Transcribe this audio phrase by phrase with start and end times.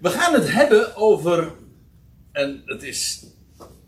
[0.00, 1.52] We gaan het hebben over,
[2.32, 3.26] en het is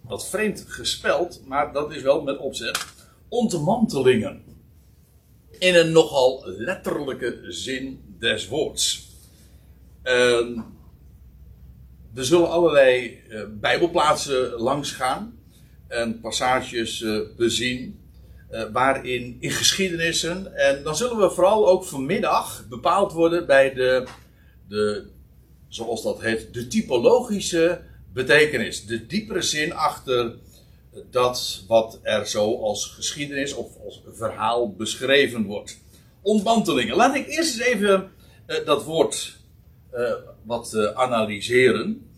[0.03, 2.85] wat vreemd gespeld, maar dat is wel met opzet,
[3.29, 4.43] ontmantelingen.
[5.59, 9.09] In een nogal letterlijke zin des woords.
[10.05, 10.61] Uh,
[12.15, 15.39] we zullen allerlei uh, Bijbelplaatsen langs gaan
[15.89, 17.99] en passages uh, bezien.
[18.51, 20.57] Uh, waarin in geschiedenissen.
[20.57, 24.07] En dan zullen we vooral ook vanmiddag bepaald worden bij de,
[24.69, 25.11] de
[25.71, 27.81] zoals dat heet, de typologische
[28.13, 28.87] betekenis.
[28.87, 30.35] De diepere zin achter
[31.11, 35.79] dat wat er zo als geschiedenis of als verhaal beschreven wordt.
[36.23, 36.97] Ontmantelingen.
[36.97, 38.11] Laat ik eerst eens even
[38.47, 39.37] uh, dat woord
[39.95, 40.13] uh,
[40.43, 42.11] wat uh, analyseren.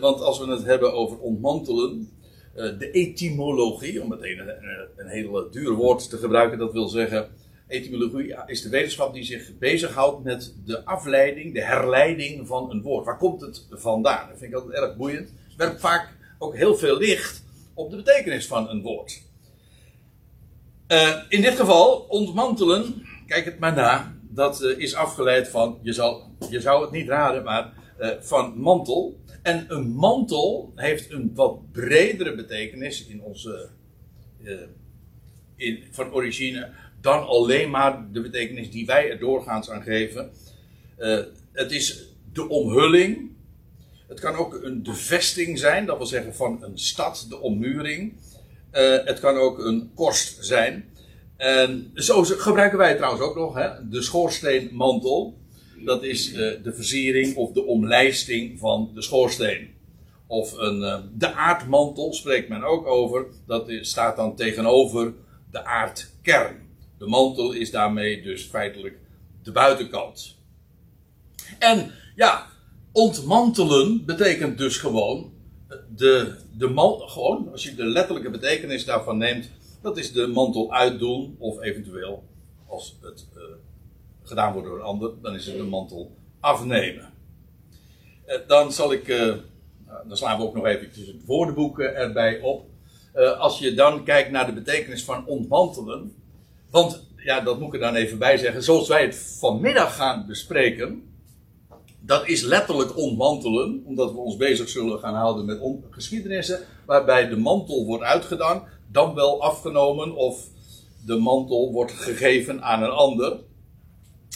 [0.00, 2.08] want als we het hebben over ontmantelen,
[2.54, 7.28] de etymologie, om meteen een, een heel duur woord te gebruiken, dat wil zeggen
[7.68, 13.04] Etymologie is de wetenschap die zich bezighoudt met de afleiding, de herleiding van een woord.
[13.04, 14.28] Waar komt het vandaan?
[14.28, 15.32] Dat vind ik altijd erg boeiend.
[15.44, 19.22] Het werpt vaak ook heel veel licht op de betekenis van een woord.
[20.88, 25.92] Uh, in dit geval, ontmantelen, kijk het maar na, dat uh, is afgeleid van, je,
[25.92, 29.20] zal, je zou het niet raden, maar uh, van mantel.
[29.42, 33.68] En een mantel heeft een wat bredere betekenis in onze,
[35.56, 36.70] in, van origine
[37.04, 40.30] dan alleen maar de betekenis die wij er doorgaans aan geven.
[40.98, 41.18] Uh,
[41.52, 43.30] het is de omhulling.
[44.08, 48.12] Het kan ook een de vesting zijn, dat wil zeggen van een stad, de ommuring.
[48.72, 50.88] Uh, het kan ook een korst zijn.
[51.94, 53.88] Zo gebruiken wij trouwens ook nog, hè?
[53.88, 55.38] de schoorsteenmantel.
[55.84, 59.74] Dat is uh, de versiering of de omlijsting van de schoorsteen.
[60.26, 63.26] Of een, de aardmantel spreekt men ook over.
[63.46, 65.12] Dat staat dan tegenover
[65.50, 66.63] de aardkern.
[67.04, 68.98] De mantel is daarmee dus feitelijk
[69.42, 70.36] de buitenkant.
[71.58, 72.46] En ja,
[72.92, 75.32] ontmantelen betekent dus gewoon
[75.96, 79.50] de, de mantel, gewoon, als je de letterlijke betekenis daarvan neemt,
[79.82, 82.24] dat is de mantel uitdoen, of eventueel,
[82.66, 83.42] als het uh,
[84.22, 87.12] gedaan wordt door een ander, dan is het de mantel afnemen.
[88.26, 89.34] Uh, dan zal ik, uh,
[90.08, 92.66] dan slaan we ook nog eventjes het woordenboek erbij op.
[93.38, 96.23] als je dan kijkt naar de betekenis van ontmantelen,
[96.74, 98.62] want, ja, dat moet ik er dan even bij zeggen.
[98.62, 101.02] Zoals wij het vanmiddag gaan bespreken.
[102.00, 103.82] Dat is letterlijk ontmantelen.
[103.86, 106.60] Omdat we ons bezig zullen gaan houden met geschiedenissen.
[106.86, 108.64] Waarbij de mantel wordt uitgedaan.
[108.90, 110.16] Dan wel afgenomen.
[110.16, 110.48] Of
[111.06, 113.38] de mantel wordt gegeven aan een ander.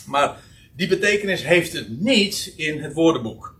[0.07, 0.43] Maar
[0.77, 3.57] die betekenis heeft het niet in het woordenboek.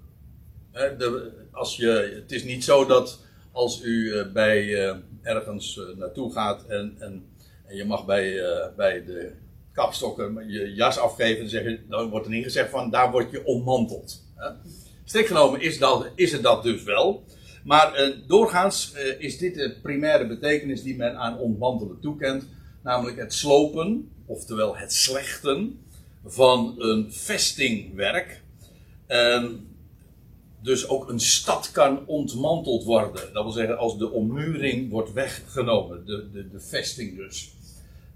[0.73, 3.19] De, als je, het is niet zo dat
[3.53, 7.25] als u eh, bij eh, ergens eh, naartoe gaat en, en
[7.69, 9.33] en je mag bij, uh, bij de
[9.73, 13.45] kapstokken je jas afgeven en zeggen, dan wordt er niet gezegd van daar word je
[13.45, 14.27] ommanteld.
[15.05, 17.25] Strikt genomen is, dat, is het dat dus wel.
[17.65, 22.47] Maar uh, doorgaans uh, is dit de primaire betekenis die men aan ontmantelen toekent.
[22.83, 25.81] Namelijk het slopen, oftewel het slechten
[26.25, 28.43] van een vestingwerk.
[30.63, 33.33] Dus ook een stad kan ontmanteld worden.
[33.33, 37.57] Dat wil zeggen als de ommuring wordt weggenomen, de, de, de vesting dus.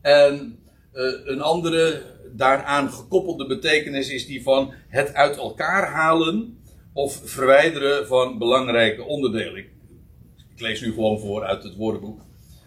[0.03, 0.59] En
[0.95, 2.03] uh, een andere
[2.33, 6.59] daaraan gekoppelde betekenis is die van het uit elkaar halen
[6.93, 9.57] of verwijderen van belangrijke onderdelen.
[9.57, 9.71] Ik,
[10.57, 12.21] lees nu gewoon voor uit het woordenboek.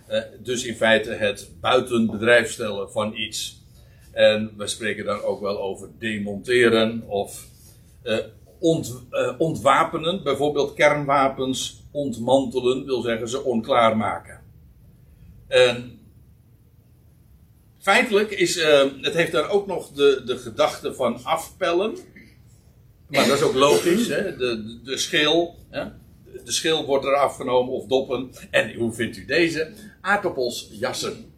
[0.09, 3.63] Uh, dus in feite het buiten bedrijf stellen van iets.
[4.11, 7.47] En we spreken dan ook wel over demonteren of
[8.03, 8.17] uh,
[8.59, 9.03] ont,
[9.37, 10.23] ontwapenen.
[10.23, 14.41] Bijvoorbeeld kernwapens ontmantelen wil zeggen ze onklaar maken.
[15.47, 15.94] En
[17.85, 21.97] Feitelijk is, uh, het heeft daar ook nog de, de gedachte van afpellen.
[23.07, 24.07] Maar dat is ook logisch.
[24.07, 24.35] Hè?
[24.35, 25.55] De, de, schil.
[25.69, 25.85] Hè?
[26.45, 28.31] De schil wordt er afgenomen of doppen.
[28.51, 29.73] En hoe vindt u deze?
[30.01, 31.33] Aardappels jassen.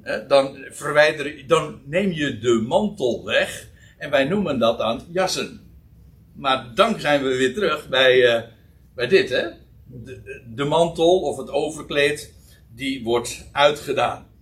[0.00, 0.26] Hè?
[0.26, 3.68] Dan, verwijder, dan neem je de mantel weg.
[3.98, 5.60] En wij noemen dat dan jassen.
[6.34, 8.42] Maar dan zijn we weer terug bij, uh,
[8.94, 9.28] bij dit.
[9.28, 9.48] Hè?
[9.86, 12.34] De, de mantel of het overkleed.
[12.74, 14.32] Die wordt uitgedaan.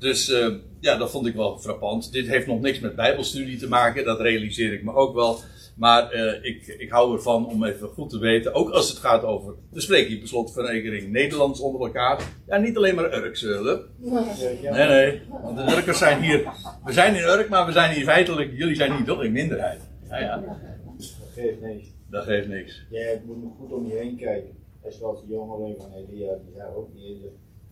[0.00, 2.12] Dus uh, ja, dat vond ik wel frappant.
[2.12, 5.38] Dit heeft nog niks met Bijbelstudie te maken, dat realiseer ik me ook wel.
[5.76, 9.22] Maar uh, ik, ik hou ervan om even goed te weten, ook als het gaat
[9.22, 9.54] over.
[9.70, 12.22] We spreken hier per slotverrekening Nederlands onder elkaar.
[12.46, 15.20] Ja, niet alleen maar Urks, uh, Nee, nee.
[15.42, 16.52] Want de Urkers zijn hier.
[16.84, 18.52] We zijn in Urk, maar we zijn hier feitelijk.
[18.56, 19.80] Jullie zijn hier toch in minderheid.
[20.08, 20.36] Ja, ja.
[20.36, 21.88] Dat geeft niks.
[22.10, 22.86] Dat geeft niks.
[22.90, 24.58] Jij moet nog goed om je heen kijken.
[24.82, 27.18] Hij zoals die jongen van Elia, die zijn ook niet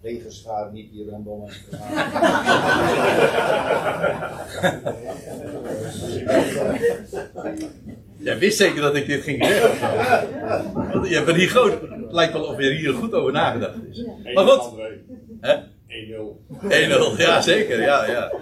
[0.02, 1.54] regenschaar niet die rondom en
[8.16, 11.08] Jij wist zeker dat ik dit ging zeggen.
[11.08, 11.80] Je bent hier groot.
[11.80, 14.04] Het lijkt wel of je hier goed over nagedacht is.
[14.34, 14.80] Maar goed.
[15.40, 15.54] Hè?
[15.54, 15.60] 1-0.
[17.14, 17.80] 1-0, ja zeker.
[17.80, 18.32] Ja, ja.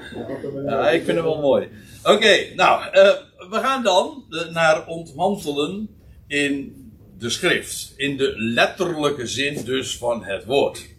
[0.67, 1.69] ja, ik vind hem wel mooi.
[2.03, 3.11] Oké, nou, eh,
[3.51, 5.89] we gaan dan eh, naar ontmantelen
[6.27, 6.75] in
[7.19, 7.93] de schrift.
[7.97, 10.96] In de letterlijke zin dus van het woord.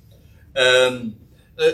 [0.57, 1.07] Ehm,
[1.55, 1.65] eh,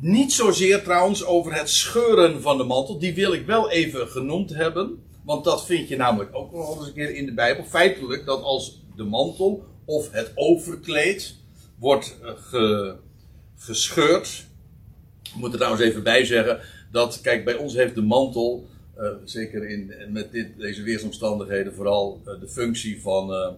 [0.00, 2.98] niet zozeer trouwens over het scheuren van de mantel.
[2.98, 5.02] Die wil ik wel even genoemd hebben.
[5.24, 7.64] Want dat vind je namelijk ook nog eens een keer in de Bijbel.
[7.64, 11.34] Feitelijk dat als de mantel of het overkleed
[11.78, 12.94] wordt eh, ge-
[13.56, 14.46] gescheurd.
[15.22, 16.60] Ik moet er trouwens even bij zeggen
[16.92, 22.20] dat, kijk, bij ons heeft de mantel, eh, zeker in, met dit, deze weersomstandigheden, vooral
[22.40, 23.54] de functie van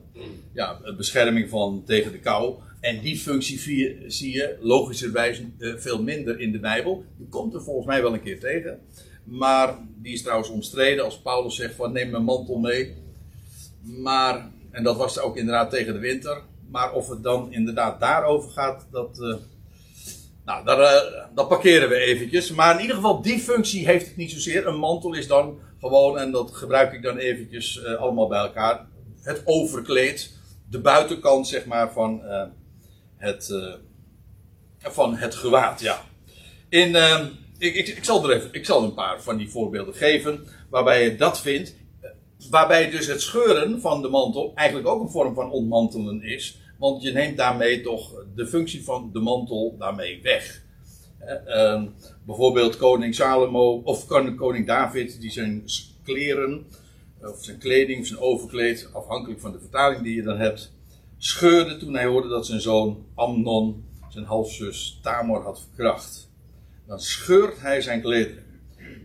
[0.52, 2.54] ja, bescherming van, tegen de kou.
[2.84, 3.58] En die functie
[4.06, 7.04] zie je, logischerwijs eh, veel minder in de Bijbel.
[7.16, 8.80] Die komt er volgens mij wel een keer tegen.
[9.24, 12.94] Maar die is trouwens omstreden als Paulus zegt van neem mijn mantel mee.
[13.82, 16.42] Maar, en dat was ook inderdaad tegen de winter.
[16.70, 19.34] Maar of het dan inderdaad daarover gaat, dat, eh,
[20.44, 22.50] nou, daar, eh, dat parkeren we eventjes.
[22.50, 24.66] Maar in ieder geval, die functie heeft het niet zozeer.
[24.66, 28.86] Een mantel is dan gewoon, en dat gebruik ik dan eventjes allemaal bij elkaar,
[29.22, 30.32] het overkleed.
[30.70, 32.22] De buitenkant, zeg maar, van,
[33.24, 33.74] het, eh,
[34.92, 36.00] van het gewaad, ja.
[36.68, 37.24] In, eh,
[37.58, 41.04] ik, ik, ik, zal er even, ik zal een paar van die voorbeelden geven, waarbij
[41.04, 41.74] je dat vindt.
[42.00, 42.10] Eh,
[42.50, 46.58] Waarbij dus het scheuren van de mantel eigenlijk ook een vorm van ontmantelen is.
[46.78, 50.62] Want je neemt daarmee toch de functie van de mantel daarmee weg.
[51.18, 51.86] Eh, ehm,
[52.26, 55.62] bijvoorbeeld koning Salomo of kon- koning David die zijn
[56.02, 56.66] kleren
[57.20, 60.72] of zijn kleding, zijn overkleed, afhankelijk van de vertaling die je dan hebt,
[61.26, 66.30] scheurde toen hij hoorde dat zijn zoon Amnon zijn halfzus Tamar had verkracht.
[66.86, 68.38] Dan scheurt hij zijn kleding.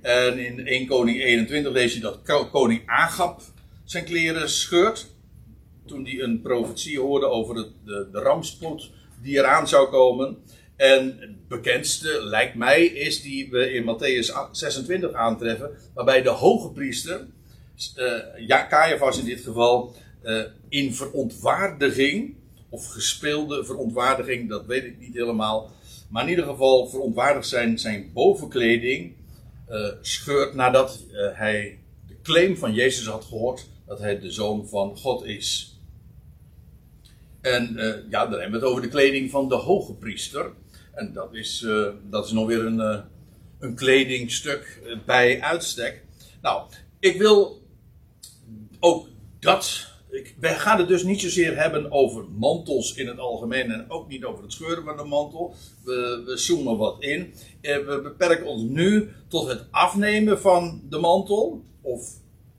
[0.01, 3.41] En in 1 Koning 21 lees je dat ko- koning Agab
[3.83, 5.07] zijn kleren scheurt.
[5.85, 8.91] Toen hij een profetie hoorde over het, de, de rampspoed
[9.21, 10.37] die eraan zou komen.
[10.75, 15.71] En het bekendste, lijkt mij, is die we in Matthäus 26 aantreffen.
[15.93, 17.27] Waarbij de hoge priester,
[17.95, 18.67] eh, ja,
[19.17, 22.35] in dit geval, eh, in verontwaardiging,
[22.69, 25.71] of gespeelde verontwaardiging, dat weet ik niet helemaal.
[26.09, 29.13] Maar in ieder geval verontwaardigd zijn, zijn bovenkleding
[29.67, 34.67] eh, scheurt nadat eh, hij de claim van Jezus had gehoord dat hij de zoon
[34.67, 35.77] van God is.
[37.41, 37.73] En
[38.09, 40.51] ja, dan hebben we het over de kleding van de hoge priester.
[40.93, 41.65] En dat is,
[42.09, 43.03] dat is nog weer een,
[43.59, 46.03] een kledingstuk bij uitstek.
[46.41, 46.69] Nou,
[46.99, 47.61] ik wil
[48.79, 49.07] ook
[49.39, 49.88] dat.
[50.11, 54.07] Ik, wij gaan het dus niet zozeer hebben over mantels in het algemeen en ook
[54.07, 55.55] niet over het scheuren van de mantel.
[55.83, 57.33] We, we zoomen wat in.
[57.61, 62.09] Eh, we beperken ons nu tot het afnemen van de mantel, of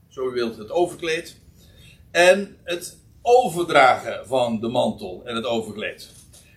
[0.07, 1.39] zo u wilt, het overkleed.
[2.11, 6.09] En het overdragen van de mantel en het overkleed.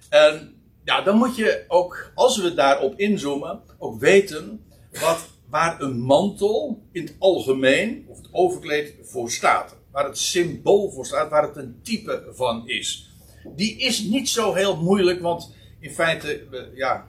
[0.08, 0.54] En
[0.84, 6.82] ja, dan moet je ook, als we daarop inzoomen, ook weten wat, waar een mantel
[6.92, 9.76] in het algemeen, of het overkleed, voor staat.
[9.94, 13.10] Waar het symbool voor staat, waar het een type van is.
[13.56, 16.44] Die is niet zo heel moeilijk, want in feite,
[16.74, 17.06] ja,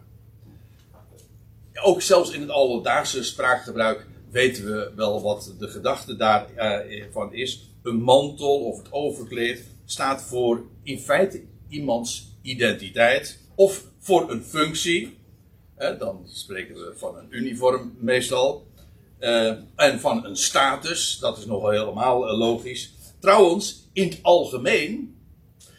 [1.84, 7.72] ook zelfs in het alledaagse spraakgebruik weten we wel wat de gedachte daarvan is.
[7.84, 15.18] Een mantel of het overkleed staat voor in feite iemands identiteit of voor een functie.
[15.76, 18.68] Eh, dan spreken we van een uniform meestal.
[19.18, 22.94] Eh, en van een status, dat is nog helemaal eh, logisch.
[23.20, 25.16] Trouwens, in het algemeen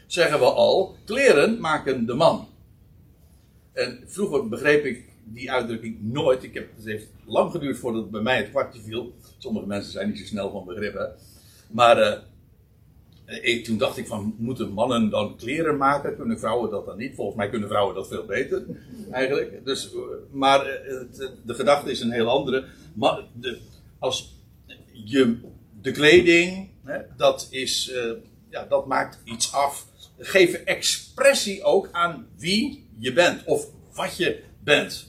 [0.07, 2.49] zeggen we al, kleren maken de man.
[3.73, 6.43] En vroeger begreep ik die uitdrukking nooit.
[6.43, 9.15] Ik heb, het heeft lang geduurd voordat het bij mij het kwartje viel.
[9.39, 10.95] Sommige mensen zijn niet zo snel van begrip.
[10.95, 11.07] Hè?
[11.71, 16.17] Maar eh, ik, toen dacht ik van, moeten mannen dan kleren maken?
[16.17, 17.15] Kunnen vrouwen dat dan niet?
[17.15, 18.65] Volgens mij kunnen vrouwen dat veel beter,
[19.11, 19.65] eigenlijk.
[19.65, 19.91] Dus,
[20.31, 20.65] maar
[21.45, 22.65] de gedachte is een heel andere.
[22.97, 23.59] Maar de,
[23.99, 24.35] als
[24.93, 25.39] je,
[25.81, 28.11] de kleding, hè, dat, is, eh,
[28.51, 29.87] ja, dat maakt iets af.
[30.19, 35.09] Geven expressie ook aan wie je bent of wat je bent.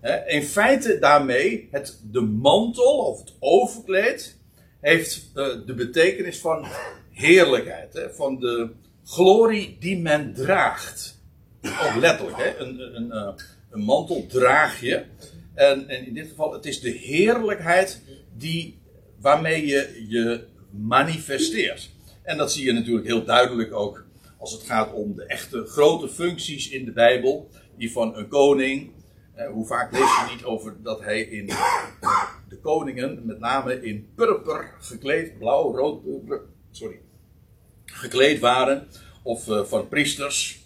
[0.00, 4.38] Hè, in feite daarmee, het, de mantel of het overkleed
[4.80, 6.66] heeft eh, de betekenis van
[7.10, 8.70] heerlijkheid, hè, van de
[9.04, 11.22] glorie die men draagt.
[11.62, 13.34] Ook letterlijk, hè, een, een, een, eh,
[13.70, 15.04] een mantel draag je.
[15.54, 18.02] En, en in dit geval, het is de heerlijkheid
[18.36, 18.78] die,
[19.20, 21.90] waarmee je je manifesteert.
[22.22, 24.06] En dat zie je natuurlijk heel duidelijk ook
[24.38, 27.48] als het gaat om de echte grote functies in de Bijbel.
[27.76, 28.92] Die van een koning.
[29.34, 31.52] Eh, hoe vaak lees je niet over dat hij in de
[32.54, 36.02] de koningen met name in purper gekleed, blauw, rood,
[36.70, 37.00] sorry,
[37.84, 38.88] gekleed waren.
[39.22, 40.62] Of uh, van priesters.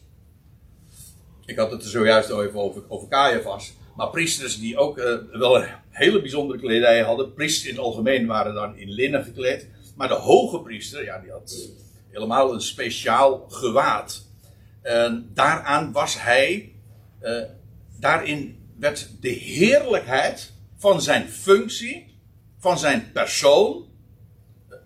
[1.45, 3.73] Ik had het er zojuist al even over, over Caiaphas.
[3.99, 7.35] Maar priesters die ook uh, wel een hele bijzondere kledij hadden.
[7.35, 9.69] Priesters in het algemeen waren dan in linnen gekleed.
[9.97, 11.71] Maar de hoge priester, ja, die had
[12.11, 14.27] helemaal een speciaal gewaad.
[14.83, 16.73] En daaraan was hij,
[17.23, 17.43] uh,
[18.01, 22.19] daarin werd de heerlijkheid van zijn functie,
[22.59, 23.87] van zijn persoon,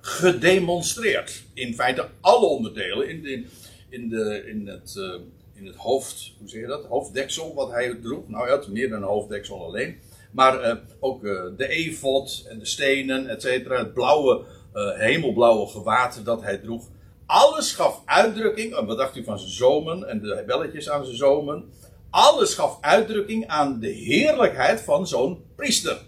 [0.00, 1.42] gedemonstreerd.
[1.54, 3.47] In feite alle onderdelen, in,
[3.88, 5.14] in, de, in, het, uh,
[5.62, 8.28] in het hoofd, hoe zeg je dat, hoofddeksel wat hij droeg.
[8.28, 9.97] Nou, hij had meer dan een hoofddeksel alleen.
[10.33, 13.78] Maar uh, ook uh, de efot en de stenen, et cetera.
[13.78, 14.45] Het blauwe,
[14.95, 16.88] hemelblauwe gewaad dat hij droeg.
[17.26, 21.64] Alles gaf uitdrukking, wat dacht u van zijn zomen en de belletjes aan zijn zomen.
[22.11, 25.99] Alles gaf uitdrukking aan de heerlijkheid van zo'n priester.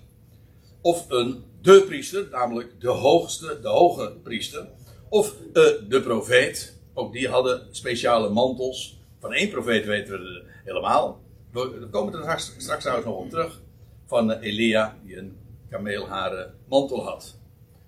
[0.80, 4.68] Of een de priester, namelijk de hoogste, de hoge priester.
[5.08, 6.74] Of de profeet.
[6.94, 8.98] Ook die hadden speciale mantels.
[9.24, 11.22] Van één profeet weten we het helemaal.
[11.52, 13.60] We komen er straks, straks trouwens nog op terug.
[14.06, 15.36] Van uh, Elia, die een
[15.70, 17.38] kameelharen mantel had.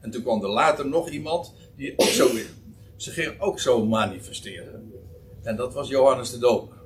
[0.00, 2.28] En toen kwam er later nog iemand die ook zo
[2.96, 4.92] ze ging ook zo manifesteren.
[5.42, 6.76] En dat was Johannes de Doper.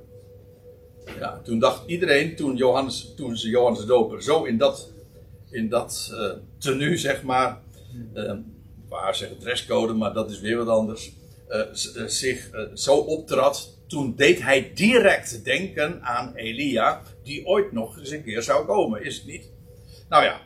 [1.19, 4.91] Ja, toen dacht iedereen, toen, Johannes, toen ze Johannes de Doper zo in dat,
[5.49, 7.61] in dat uh, tenue, zeg maar,
[8.13, 8.33] uh,
[8.89, 11.11] waar zeggen dresscode, maar dat is weer wat anders,
[12.05, 18.23] zich zo optrad, toen deed hij direct denken aan Elia, die ooit nog eens een
[18.23, 19.51] keer zou komen, is het niet?
[20.09, 20.41] Nou ja,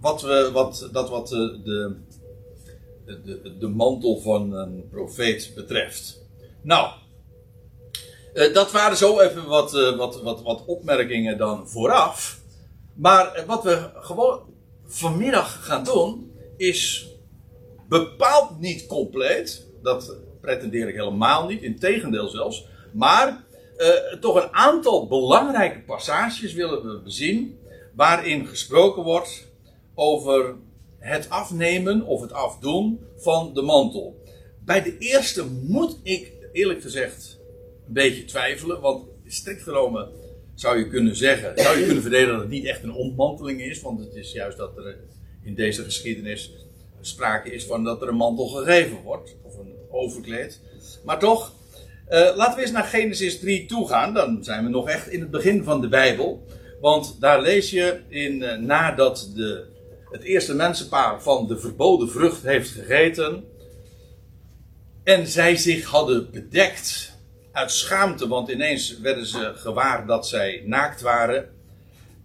[0.00, 1.96] wat we, wat, dat wat de,
[3.04, 6.22] de, de mantel van een profeet betreft.
[6.62, 6.90] Nou,
[8.34, 12.40] uh, dat waren zo even wat, wat, wat, wat opmerkingen dan vooraf.
[12.94, 14.40] Maar wat we gewoon
[14.84, 17.08] vanmiddag gaan doen, is
[17.88, 19.66] bepaald niet compleet.
[19.82, 22.66] Dat pretendeer ik helemaal niet, integendeel zelfs.
[22.92, 23.44] Maar
[23.78, 27.58] uh, toch een aantal belangrijke passages willen we bezien.
[27.94, 29.46] Waarin gesproken wordt
[29.94, 30.54] over
[30.98, 34.22] het afnemen of het afdoen van de mantel.
[34.64, 37.38] Bij de eerste moet ik eerlijk gezegd
[37.86, 40.08] een beetje twijfelen, want strikt genomen
[40.54, 43.80] zou je kunnen zeggen, zou je kunnen verdedigen dat het niet echt een ontmanteling is,
[43.80, 44.96] want het is juist dat er
[45.42, 46.65] in deze geschiedenis
[47.06, 50.60] sprake is van dat er een mantel gegeven wordt, of een overkleed.
[51.04, 51.52] Maar toch,
[52.08, 55.20] uh, laten we eens naar Genesis 3 toe gaan, dan zijn we nog echt in
[55.20, 56.46] het begin van de Bijbel.
[56.80, 59.74] Want daar lees je in, uh, nadat de
[60.10, 63.44] het eerste mensenpaar van de verboden vrucht heeft gegeten.
[65.04, 67.12] En zij zich hadden bedekt
[67.52, 71.48] uit schaamte, want ineens werden ze gewaar dat zij naakt waren.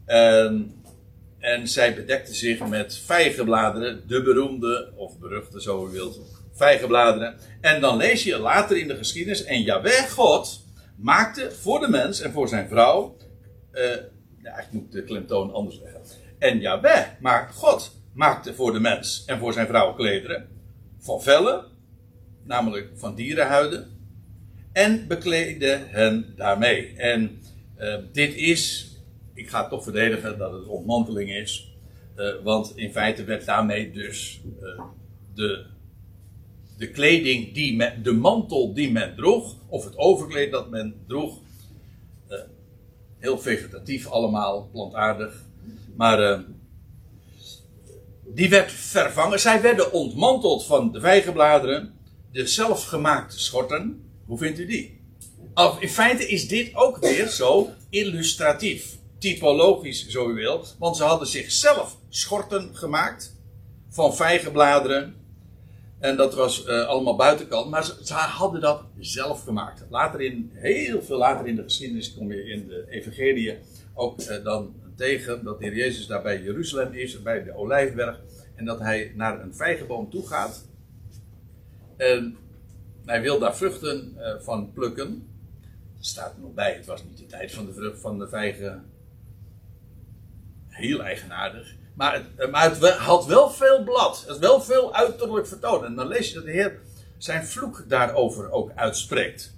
[0.05, 0.80] En,
[1.41, 6.19] en zij bedekten zich met vijgenbladeren, de beroemde, of beruchte zo u wilt,
[6.53, 7.36] vijgenbladeren.
[7.62, 12.21] En dan lees je later in de geschiedenis, en Jaweh God maakte voor de mens
[12.21, 13.17] en voor zijn vrouw,
[13.74, 13.81] uh,
[14.43, 16.01] ja, ik moet de klemtoon anders leggen.
[16.39, 20.48] En Jaweh, maar God maakte voor de mens en voor zijn vrouw klederen
[21.00, 21.65] van vellen,
[22.43, 24.00] namelijk van dierenhuiden,
[24.74, 26.93] en bekleedde hen daarmee.
[26.98, 27.41] En
[27.79, 28.90] uh, dit is,
[29.41, 31.74] ik ga toch verdedigen dat het ontmanteling is,
[32.15, 34.81] uh, want in feite werd daarmee dus uh,
[35.33, 35.65] de,
[36.77, 41.39] de kleding die men, de mantel die men droeg, of het overkleed dat men droeg,
[43.17, 45.45] heel vegetatief allemaal, plantaardig,
[45.95, 46.43] maar
[48.33, 49.39] die werd vervangen.
[49.39, 51.93] Zij werden ontmanteld van de vijgenbladeren,
[52.31, 54.03] de zelfgemaakte schorten.
[54.25, 55.00] Hoe vindt u die?
[55.79, 60.75] In feite is dit ook weer zo illustratief, typologisch zo u wilt.
[60.79, 63.35] Want ze hadden zichzelf schorten gemaakt
[63.89, 65.15] van vijgenbladeren.
[65.99, 67.69] En dat was uh, allemaal buitenkant.
[67.69, 69.85] Maar ze, hadden dat zelf gemaakt.
[69.89, 73.57] Later in, heel veel later in de geschiedenis kom je in de evangelie
[73.93, 78.19] ook uh, dan tegen dat de Heer Jezus daar bij Jeruzalem is, bij de Olijfberg.
[78.55, 80.65] En dat hij naar een vijgenboom toe gaat.
[81.97, 82.37] En
[83.05, 85.27] hij wil daar vruchten uh, van plukken.
[85.97, 88.27] Er staat er nog bij, het was niet de tijd van de vrucht van de
[88.27, 88.90] vijgen.
[90.71, 91.75] Heel eigenaardig.
[91.95, 94.23] Maar het, eh, maar het had wel veel blad.
[94.27, 95.83] Het wel veel uiterlijk vertoond.
[95.83, 96.79] En dan lees je dat de Heer
[97.17, 99.53] zijn vloek daarover ook uitspreekt.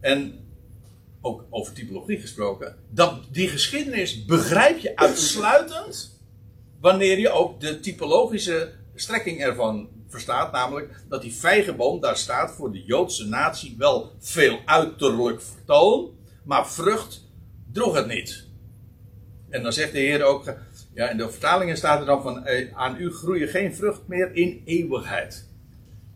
[0.00, 0.46] En
[1.20, 6.20] ook over typologie gesproken, dat die geschiedenis begrijp je uitsluitend
[6.80, 12.72] wanneer je ook de typologische strekking ervan verstaat, namelijk dat die vijgenboom daar staat voor
[12.72, 16.10] de Joodse natie wel veel uiterlijk vertoon,
[16.44, 17.24] maar vrucht
[17.72, 18.47] droeg het niet.
[19.50, 20.54] En dan zegt de Heer ook,
[20.94, 24.34] Ja, in de vertalingen staat er dan van, eh, aan u groeien geen vrucht meer
[24.34, 25.48] in eeuwigheid.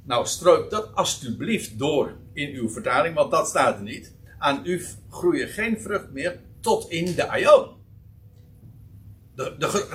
[0.05, 4.15] Nou, strook dat alsjeblieft door in uw vertaling, want dat staat er niet.
[4.39, 7.69] Aan u groeien geen vrucht meer tot in de aion.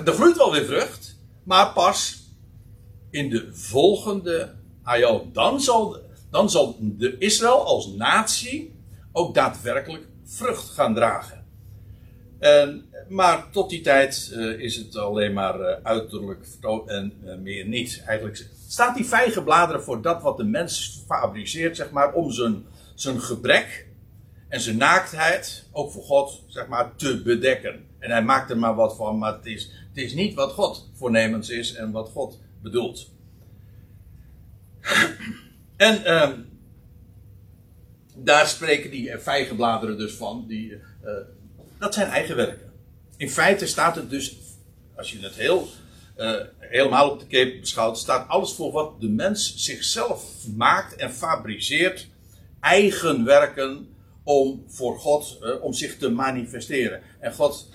[0.04, 2.26] Er groeit wel weer vrucht, maar pas
[3.10, 5.30] in de volgende aion.
[5.32, 5.96] Dan zal,
[6.30, 8.74] dan zal de Israël als natie
[9.12, 11.37] ook daadwerkelijk vrucht gaan dragen.
[12.38, 16.46] En, maar tot die tijd uh, is het alleen maar uh, uiterlijk
[16.86, 18.02] en uh, meer niet.
[18.06, 22.64] Eigenlijk staat die vijgenbladeren voor dat wat de mens fabriceert, zeg maar, om zijn,
[22.94, 23.86] zijn gebrek
[24.48, 27.86] en zijn naaktheid, ook voor God, zeg maar, te bedekken.
[27.98, 30.90] En hij maakt er maar wat van, maar het is, het is niet wat God
[30.94, 33.10] voornemens is en wat God bedoelt.
[35.76, 36.40] En ehm,
[38.16, 40.44] daar spreken die vijgenbladeren dus van.
[40.46, 40.80] Die,
[41.78, 42.72] dat zijn eigen werken.
[43.16, 44.36] In feite staat het dus,
[44.96, 45.68] als je het heel,
[46.16, 50.24] uh, helemaal op de keep beschouwt, staat alles voor wat de mens zichzelf
[50.56, 52.06] maakt en fabriceert.
[52.60, 53.88] Eigen werken
[54.22, 57.02] om voor God, uh, om zich te manifesteren.
[57.20, 57.68] En God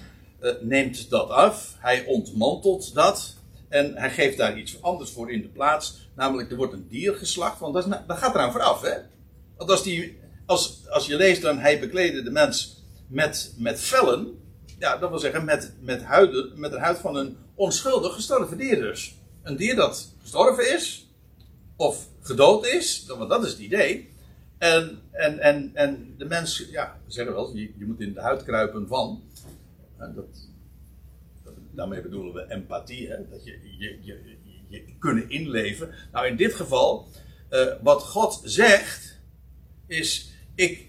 [0.62, 3.36] neemt dat af, hij ontmantelt dat
[3.74, 6.10] en hij geeft daar iets anders voor in de plaats.
[6.16, 8.82] Namelijk, er wordt een dier geslacht, want dat, is, dat gaat eraan vooraf.
[8.82, 8.98] Hè?
[9.58, 14.40] Want als, die, als, als je leest dan hij bekleedde de mens met, met vellen.
[14.80, 18.82] Ja, dat wil zeggen met, met, huiden, met de huid van een onschuldig gestorven dier
[18.82, 19.16] dus.
[19.44, 21.08] Een dier dat gestorven is,
[21.76, 24.10] of gedood is, want dat is het idee.
[24.58, 28.44] En, en, en, en de mens, ja, we zeggen wel, je, moet in de huid
[28.44, 29.24] kruipen van.
[29.98, 30.50] En dat,
[31.72, 33.30] daarmee bedoelen we empathie, hè?
[33.30, 35.94] dat je, je, je, kunnen inleven.
[36.12, 37.08] Nou, in dit geval,
[37.50, 39.20] uh, wat God zegt,
[39.88, 40.88] is: ik,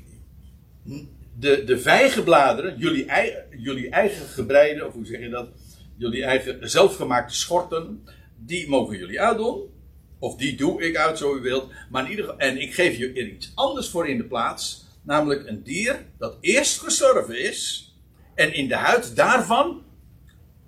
[1.39, 3.07] de, de vijgenbladeren, jullie,
[3.51, 5.49] jullie eigen gebreide, of hoe zeg je dat?
[5.97, 8.05] Jullie eigen zelfgemaakte schorten,
[8.37, 9.73] die mogen jullie uitdoen.
[10.19, 11.73] Of die doe ik uit, zo u wilt.
[11.91, 14.87] Maar in ieder geval, en ik geef je er iets anders voor in de plaats.
[15.03, 17.93] Namelijk een dier dat eerst gestorven is.
[18.35, 19.83] En in de huid daarvan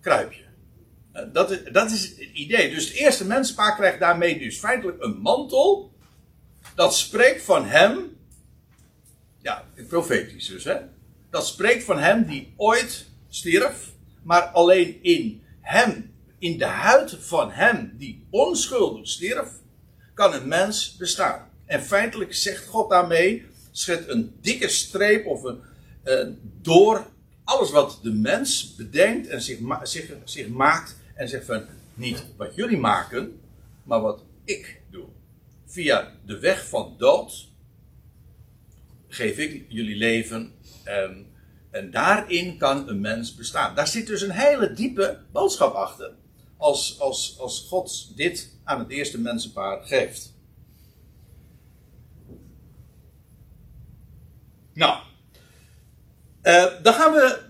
[0.01, 0.45] kruip je.
[1.33, 2.71] Dat is, dat is het idee.
[2.71, 5.93] Dus het eerste menspaar krijgt daarmee dus feitelijk een mantel.
[6.75, 8.16] Dat spreekt van hem.
[9.47, 10.77] Ja, profetisch dus, hè.
[11.31, 13.93] Dat spreekt van hem die ooit stierf.
[14.23, 19.49] Maar alleen in hem, in de huid van hem die onschuldig stierf,
[20.15, 21.51] kan een mens bestaan.
[21.65, 27.07] En feitelijk zegt God daarmee, zet een dikke streep of een, door
[27.45, 32.55] alles wat de mens bedenkt en zich, zich, zich maakt en zegt van niet wat
[32.55, 33.41] jullie maken,
[33.83, 35.07] maar wat ik doe.
[35.67, 37.55] Via de weg van dood
[39.17, 40.53] geef ik jullie leven
[40.85, 41.27] en,
[41.71, 43.75] en daarin kan een mens bestaan.
[43.75, 46.15] Daar zit dus een hele diepe boodschap achter.
[46.57, 50.35] Als, als, als God dit aan het eerste mensenpaar geeft.
[54.73, 55.03] Nou,
[56.43, 57.45] uh, dan gaan we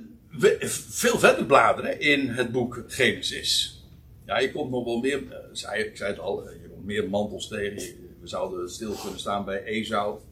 [0.68, 3.83] veel verder bladeren in het boek Genesis.
[4.26, 6.85] Ja, je komt nog wel meer, uh, zei, ik zei het al, eh, je komt
[6.85, 7.83] meer mantels tegen.
[8.20, 10.26] We zouden stil kunnen staan bij uh,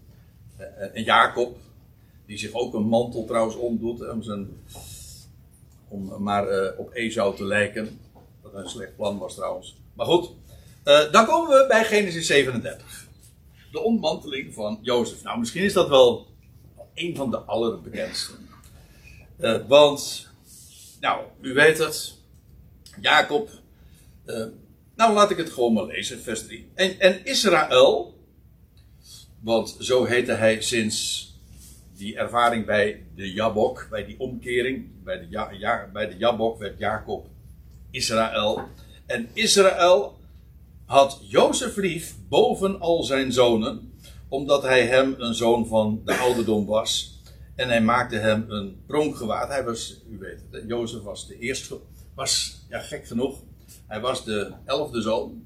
[0.92, 1.56] en Jacob,
[2.26, 4.48] die zich ook een mantel trouwens omdoet, om, zijn,
[5.88, 8.00] om maar op Esau te lijken.
[8.42, 9.76] Wat een slecht plan was trouwens.
[9.94, 10.30] Maar goed,
[10.84, 13.08] dan komen we bij Genesis 37.
[13.72, 15.22] De ontmanteling van Jozef.
[15.22, 16.26] Nou, misschien is dat wel
[16.94, 18.32] een van de allerbekendste.
[19.68, 20.28] Want,
[21.00, 22.14] nou, u weet het.
[23.00, 23.50] Jacob.
[24.96, 26.70] Nou, laat ik het gewoon maar lezen, vers 3.
[26.74, 28.13] En, en Israël,
[29.44, 31.28] want zo heette hij sinds
[31.96, 37.26] die ervaring bij de Jabok, bij die omkering, bij de, bij de Jabok werd Jacob
[37.90, 38.62] Israël.
[39.06, 40.16] En Israël
[40.84, 43.92] had Jozef lief boven al zijn zonen,
[44.28, 47.20] omdat hij hem een zoon van de ouderdom was.
[47.54, 49.48] En hij maakte hem een pronkgewaad.
[49.48, 51.78] Hij was, u weet het, Jozef was de eerste,
[52.14, 53.38] was, ja gek genoeg,
[53.86, 55.42] hij was de elfde zoon.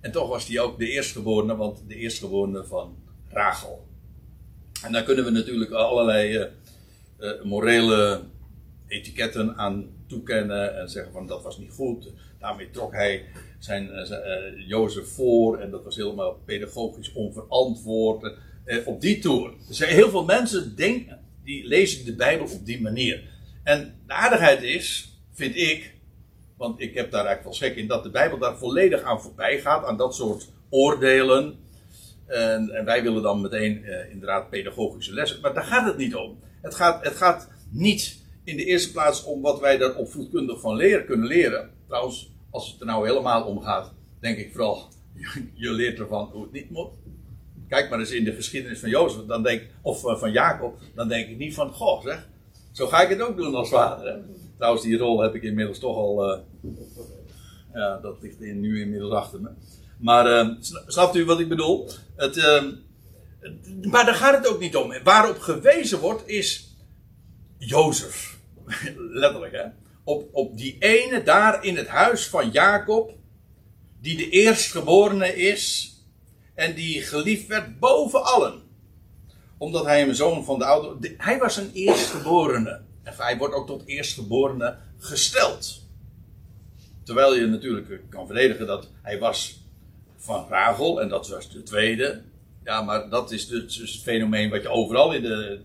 [0.00, 3.01] En toch was hij ook de eerstgeborene, want de eerstgeborene van
[3.32, 3.86] Rachel.
[4.84, 6.46] En daar kunnen we natuurlijk allerlei uh,
[7.18, 8.20] uh, morele
[8.86, 12.12] etiketten aan toekennen en zeggen van dat was niet goed.
[12.38, 13.24] Daarmee trok hij
[13.58, 19.54] zijn, uh, Jozef voor en dat was helemaal pedagogisch onverantwoord eh, op die toer.
[19.68, 23.22] Dus heel veel mensen denken, die lezen de Bijbel op die manier.
[23.62, 25.94] En de aardigheid is, vind ik,
[26.56, 29.60] want ik heb daar eigenlijk wel schrik in, dat de Bijbel daar volledig aan voorbij
[29.60, 31.58] gaat, aan dat soort oordelen.
[32.26, 35.40] En, en wij willen dan meteen eh, inderdaad pedagogische lessen.
[35.40, 36.38] Maar daar gaat het niet om.
[36.62, 40.76] Het gaat, het gaat niet in de eerste plaats om wat wij daar opvoedkundig van
[40.76, 41.70] leren, kunnen leren.
[41.86, 44.88] Trouwens, als het er nou helemaal om gaat, denk ik vooral,
[45.54, 46.90] je leert ervan hoe het niet moet.
[47.68, 51.08] Kijk maar eens in de geschiedenis van Jozef, dan denk, of eh, van Jacob, dan
[51.08, 52.28] denk ik niet van, goh zeg,
[52.72, 54.20] zo ga ik het ook doen als vader.
[54.56, 56.44] Trouwens, die rol heb ik inmiddels toch al,
[57.74, 59.50] uh, dat ligt nu inmiddels achter me.
[60.02, 60.54] Maar uh,
[60.86, 61.88] snapt u wat ik bedoel?
[62.16, 62.62] Het, uh,
[63.82, 64.92] maar daar gaat het ook niet om.
[65.04, 66.76] Waarop gewezen wordt is
[67.58, 68.38] Jozef.
[69.22, 69.64] Letterlijk hè.
[70.04, 73.12] Op, op die ene daar in het huis van Jacob.
[74.00, 75.94] Die de eerstgeborene is.
[76.54, 78.62] En die geliefd werd boven allen.
[79.58, 81.14] Omdat hij een zoon van de oude.
[81.16, 82.80] Hij was een eerstgeborene.
[83.02, 85.80] En hij wordt ook tot eerstgeborene gesteld.
[87.04, 89.61] Terwijl je natuurlijk kan verdedigen dat hij was
[90.22, 91.00] van Rachel.
[91.00, 92.22] En dat was de tweede.
[92.64, 95.60] Ja, maar dat is dus het fenomeen wat je overal in, de,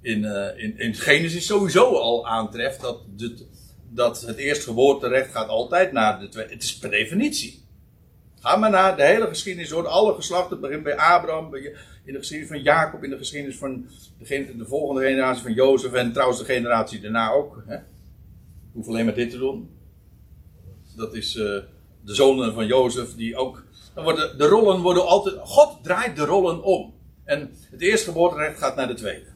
[0.00, 2.80] in, uh, in, in Genesis sowieso al aantreft.
[2.80, 3.46] Dat, de,
[3.88, 6.52] dat het gaat altijd naar de tweede.
[6.52, 7.62] Het is per definitie.
[8.40, 9.86] Ga maar naar de hele geschiedenis door.
[9.86, 10.60] Alle geslachten.
[10.60, 11.54] begint bij Abraham.
[11.54, 13.04] in de geschiedenis van Jacob.
[13.04, 13.86] In de geschiedenis van
[14.18, 15.92] de, de volgende generatie van Jozef.
[15.92, 17.62] En trouwens de generatie daarna ook.
[17.66, 17.76] Hè.
[17.76, 19.70] Ik hoef alleen maar dit te doen.
[20.96, 21.44] Dat is uh,
[22.04, 23.14] de zonen van Jozef.
[23.14, 25.36] Die ook de rollen worden altijd.
[25.42, 26.94] God draait de rollen om.
[27.24, 29.26] En het eerste geboorterecht gaat naar de tweede.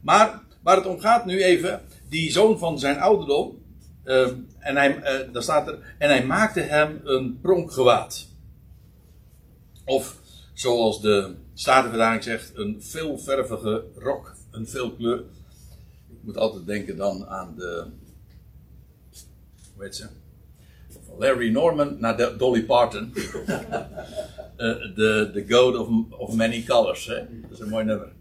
[0.00, 1.82] Maar waar het om gaat nu even.
[2.08, 3.58] Die zoon van zijn ouderdom.
[4.04, 8.28] Uh, en, hij, uh, daar staat er, en hij maakte hem een pronkgewaad.
[9.84, 10.20] Of
[10.52, 14.34] zoals de Statenverdaling zegt, een veelvervige rok.
[14.50, 15.18] Een veelkleur.
[16.08, 17.86] Ik moet altijd denken dan aan de.
[19.74, 20.19] Hoe heet ze?
[21.18, 23.12] Larry Norman naar Dolly Parton.
[24.94, 27.06] De uh, Goat of, of Many Colors.
[27.06, 27.14] Hè?
[27.42, 28.12] Dat is een mooi nummer.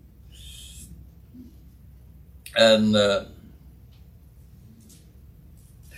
[2.51, 2.83] En.
[2.93, 3.21] Uh,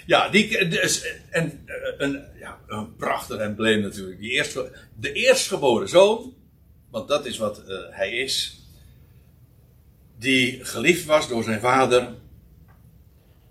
[0.05, 4.19] ja, die, dus, en, uh, een, ja, een prachtig embleem natuurlijk.
[4.19, 6.33] Die eerste, de eerstgeboren zoon,
[6.89, 8.61] want dat is wat uh, hij is,
[10.17, 12.07] die geliefd was door zijn vader,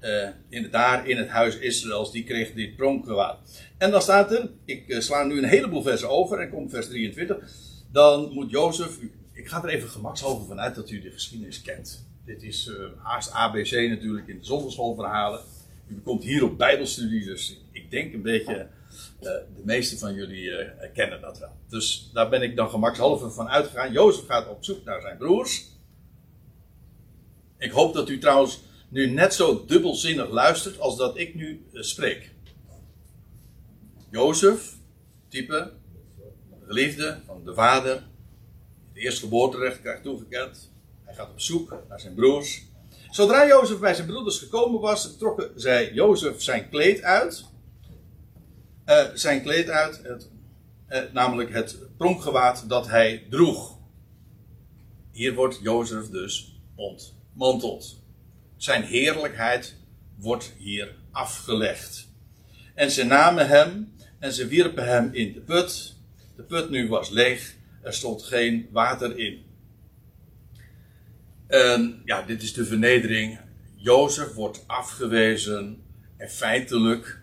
[0.00, 3.38] uh, in, daar in het huis Israëls, die kreeg dit pronkgewaad.
[3.78, 6.88] En dan staat er, ik uh, sla nu een heleboel versen over en kom vers
[6.88, 7.36] 23.
[7.92, 8.98] Dan moet Jozef,
[9.32, 12.08] ik ga er even gemakshalve vanuit dat u de geschiedenis kent.
[12.24, 15.40] Dit is uh, haast ABC natuurlijk in de zonderschoolverhalen.
[15.88, 18.68] U komt hier op bijbelstudie, dus ik denk een beetje,
[19.20, 20.52] de meeste van jullie
[20.94, 21.52] kennen dat wel.
[21.68, 23.92] Dus daar ben ik dan gemakshalve van uitgegaan.
[23.92, 25.64] Jozef gaat op zoek naar zijn broers.
[27.58, 28.60] Ik hoop dat u trouwens
[28.90, 32.30] nu net zo dubbelzinnig luistert als dat ik nu uh, spreek.
[34.10, 34.74] Jozef,
[35.28, 35.72] type,
[36.66, 37.94] geliefde van de vader,
[38.88, 40.72] het eerstgeboorterecht krijgt toegekend.
[41.04, 42.62] Hij gaat op zoek naar zijn broers.
[43.10, 47.44] Zodra Jozef bij zijn broeders gekomen was, trokken zij Jozef zijn kleed uit.
[48.86, 50.30] Uh, zijn kleed uit, het,
[50.88, 53.78] uh, namelijk het pronkgewaad dat hij droeg.
[55.12, 57.99] Hier wordt Jozef dus ontmanteld.
[58.60, 59.76] Zijn heerlijkheid
[60.16, 62.08] wordt hier afgelegd.
[62.74, 65.96] En ze namen hem en ze wierpen hem in de put.
[66.36, 69.44] De put nu was leeg, er stond geen water in.
[71.46, 73.40] En ja, dit is de vernedering.
[73.76, 75.82] Jozef wordt afgewezen
[76.16, 77.20] en feitelijk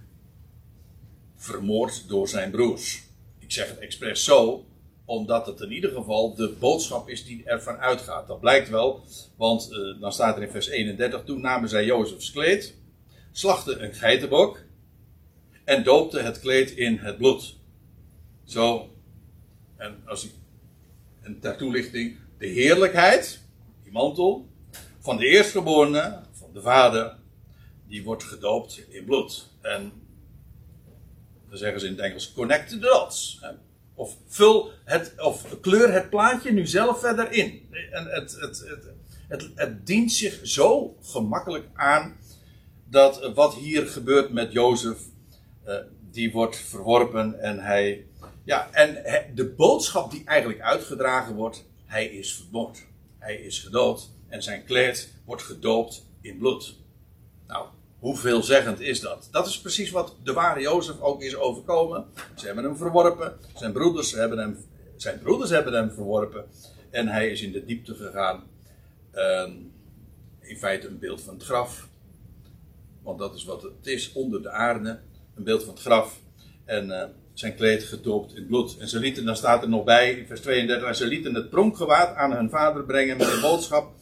[1.36, 3.04] vermoord door zijn broers.
[3.40, 4.68] Ik zeg het expres zo,
[5.08, 8.28] omdat het in ieder geval de boodschap is die ervan uitgaat.
[8.28, 9.04] Dat blijkt wel,
[9.36, 12.76] want uh, dan staat er in vers 31: Toen namen zij Jozefs kleed,
[13.32, 14.64] slachten een geitenbok
[15.64, 17.56] en doopten het kleed in het bloed.
[18.44, 18.90] Zo,
[19.78, 20.32] en als ik,
[21.22, 23.42] en ter toelichting, de heerlijkheid,
[23.84, 24.48] die mantel,
[25.00, 27.18] van de eerstgeborene, van de vader,
[27.88, 29.50] die wordt gedoopt in bloed.
[29.62, 29.92] En
[31.50, 33.40] dan zeggen ze in het Engels: connect the dots.
[33.98, 37.68] Of vul het, of kleur het plaatje nu zelf verder in.
[37.92, 38.84] En het, het, het,
[39.28, 42.18] het, het dient zich zo gemakkelijk aan
[42.90, 44.98] dat wat hier gebeurt met Jozef,
[45.68, 45.76] uh,
[46.12, 48.06] die wordt verworpen en hij,
[48.44, 49.04] ja, en
[49.36, 52.86] de boodschap die eigenlijk uitgedragen wordt, hij is vermoord.
[53.18, 56.76] Hij is gedood en zijn kleed wordt gedoopt in bloed.
[57.48, 57.68] Nou,
[58.00, 59.28] hoe veelzeggend is dat?
[59.32, 62.06] Dat is precies wat de ware Jozef ook is overkomen.
[62.36, 63.38] Ze hebben hem verworpen.
[63.56, 64.58] Zijn broeders hebben hem,
[64.96, 66.46] zijn broeders hebben hem verworpen.
[66.90, 68.44] En hij is in de diepte gegaan.
[69.14, 69.48] Uh,
[70.42, 71.88] in feite een beeld van het graf.
[73.04, 75.00] Want dat is wat het is onder de aarde.
[75.36, 76.20] Een beeld van het graf.
[76.66, 78.78] En uh, zijn kleed gedoopt in bloed.
[78.78, 81.50] En ze lieten, dan staat er nog bij, in vers 32, en ze lieten het
[81.50, 83.96] pronkgewaad aan hun vader brengen met de boodschap.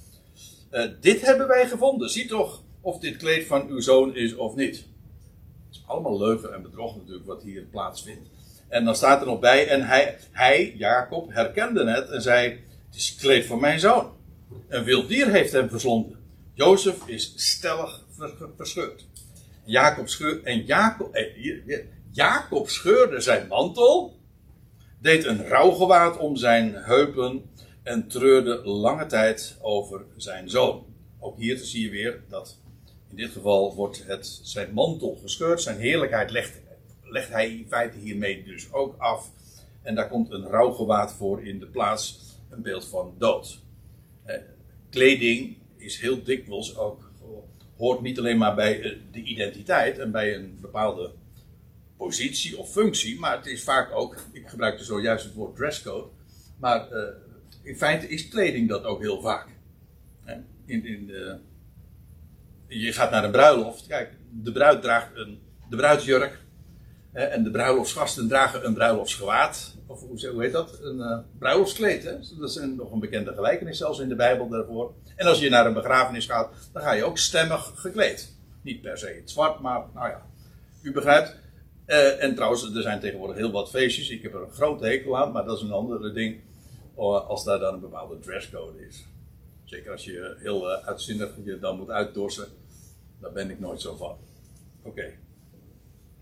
[0.72, 2.10] Uh, dit hebben wij gevonden.
[2.10, 4.76] Zie toch, of dit kleed van uw zoon is of niet.
[4.76, 4.86] Het
[5.72, 8.30] is allemaal leugen en bedrog natuurlijk wat hier plaatsvindt.
[8.68, 12.50] En dan staat er nog bij, en hij, hij, Jacob, herkende het en zei,
[12.86, 14.12] het is kleed van mijn zoon.
[14.68, 16.18] Een wild dier heeft hem verslonden.
[16.54, 18.06] Jozef is stellig
[18.56, 19.06] verscheurd.
[19.64, 24.20] Jacob scheurde, en Jacob, eh, hier, Jacob scheurde zijn mantel,
[25.00, 27.50] deed een rouwgewaad om zijn heupen
[27.84, 30.86] en treurde lange tijd over zijn zoon.
[31.20, 32.64] Ook hier zie je weer dat
[33.10, 36.62] in dit geval wordt het, zijn mantel gescheurd, zijn heerlijkheid legt,
[37.04, 39.32] legt hij in feite hiermee dus ook af.
[39.82, 43.60] En daar komt een rouwgewaad voor in de plaats, een beeld van dood.
[44.24, 44.36] Eh,
[44.90, 47.06] kleding is heel dikwijls ook
[47.78, 51.12] hoort niet alleen maar bij eh, de identiteit en bij een bepaalde
[51.98, 56.08] positie of functie, maar het is vaak ook, ik gebruikte zojuist het woord dresscode,
[56.60, 57.04] maar uh,
[57.64, 59.48] in feite is kleding dat ook heel vaak.
[60.66, 61.12] In, in
[62.68, 66.44] je gaat naar een bruiloft, kijk, de bruid draagt een, de bruidsjurk
[67.16, 70.80] en de bruiloftsgasten dragen een bruiloftsgewaad, of hoe, heet dat?
[70.82, 72.04] Een uh, bruiloftskleed.
[72.04, 72.12] Hè?
[72.40, 74.94] Dat is een, nog een bekende gelijkenis zelfs in de Bijbel daarvoor.
[75.16, 78.36] En als je naar een begrafenis gaat, dan ga je ook stemmig gekleed.
[78.62, 80.26] Niet per se het zwart, maar nou ja,
[80.82, 81.36] u begrijpt.
[81.88, 84.10] Uh, en trouwens, er zijn tegenwoordig heel wat feestjes.
[84.10, 86.40] Ik heb er een grote hekel aan, maar dat is een ander ding.
[86.98, 89.06] Uh, als daar dan een bepaalde dresscode is.
[89.66, 92.48] Zeker als je heel uh, uitzinnig je dan moet uitdorsen.
[93.22, 94.18] Daar ben ik nooit zo van.
[94.84, 95.14] Oké.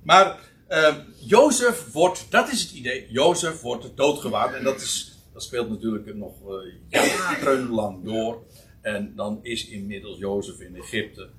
[0.01, 4.55] Maar uh, Jozef wordt, dat is het idee, Jozef wordt doodgewaard.
[4.55, 8.43] En dat, is, dat speelt natuurlijk nog uh, jarenlang door.
[8.81, 11.29] En dan is inmiddels Jozef in Egypte.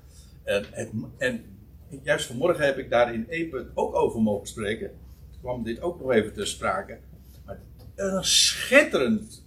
[0.44, 0.64] En,
[1.18, 1.44] en
[2.02, 4.90] juist vanmorgen heb ik daar in Epe ook over mogen spreken.
[5.30, 6.98] Toen kwam dit ook nog even ter sprake.
[7.44, 7.60] Maar
[7.94, 9.44] een schitterend,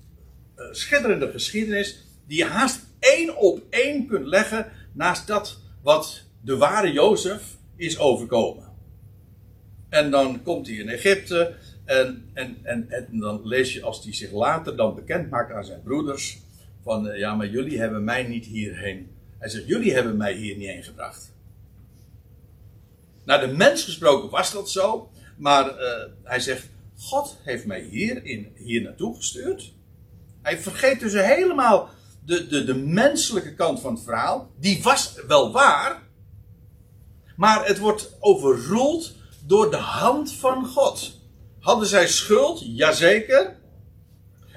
[0.56, 2.07] uh, schitterende geschiedenis.
[2.28, 8.00] Die je haast één op één kunt leggen naast dat wat de ware Jozef is
[8.00, 8.66] overkomen.
[9.90, 11.56] En dan komt hij in Egypte.
[11.86, 15.66] En, en, en, en dan lees je als hij zich later dan bekend maakt aan
[15.66, 16.40] zijn broeders.
[16.84, 19.12] Van ja, maar jullie hebben mij niet hierheen.
[19.38, 21.34] Hij zegt, jullie hebben mij hier niet heen gebracht.
[23.26, 25.10] Naar de mens gesproken was dat zo.
[25.38, 29.74] Maar uh, hij zegt, God heeft mij hier, in, hier naartoe gestuurd.
[30.42, 31.90] Hij vergeet dus helemaal
[32.28, 34.52] de, de, de menselijke kant van het verhaal.
[34.60, 36.02] Die was wel waar.
[37.36, 41.20] Maar het wordt overroeld door de hand van God.
[41.60, 42.62] Hadden zij schuld?
[42.66, 43.56] Jazeker.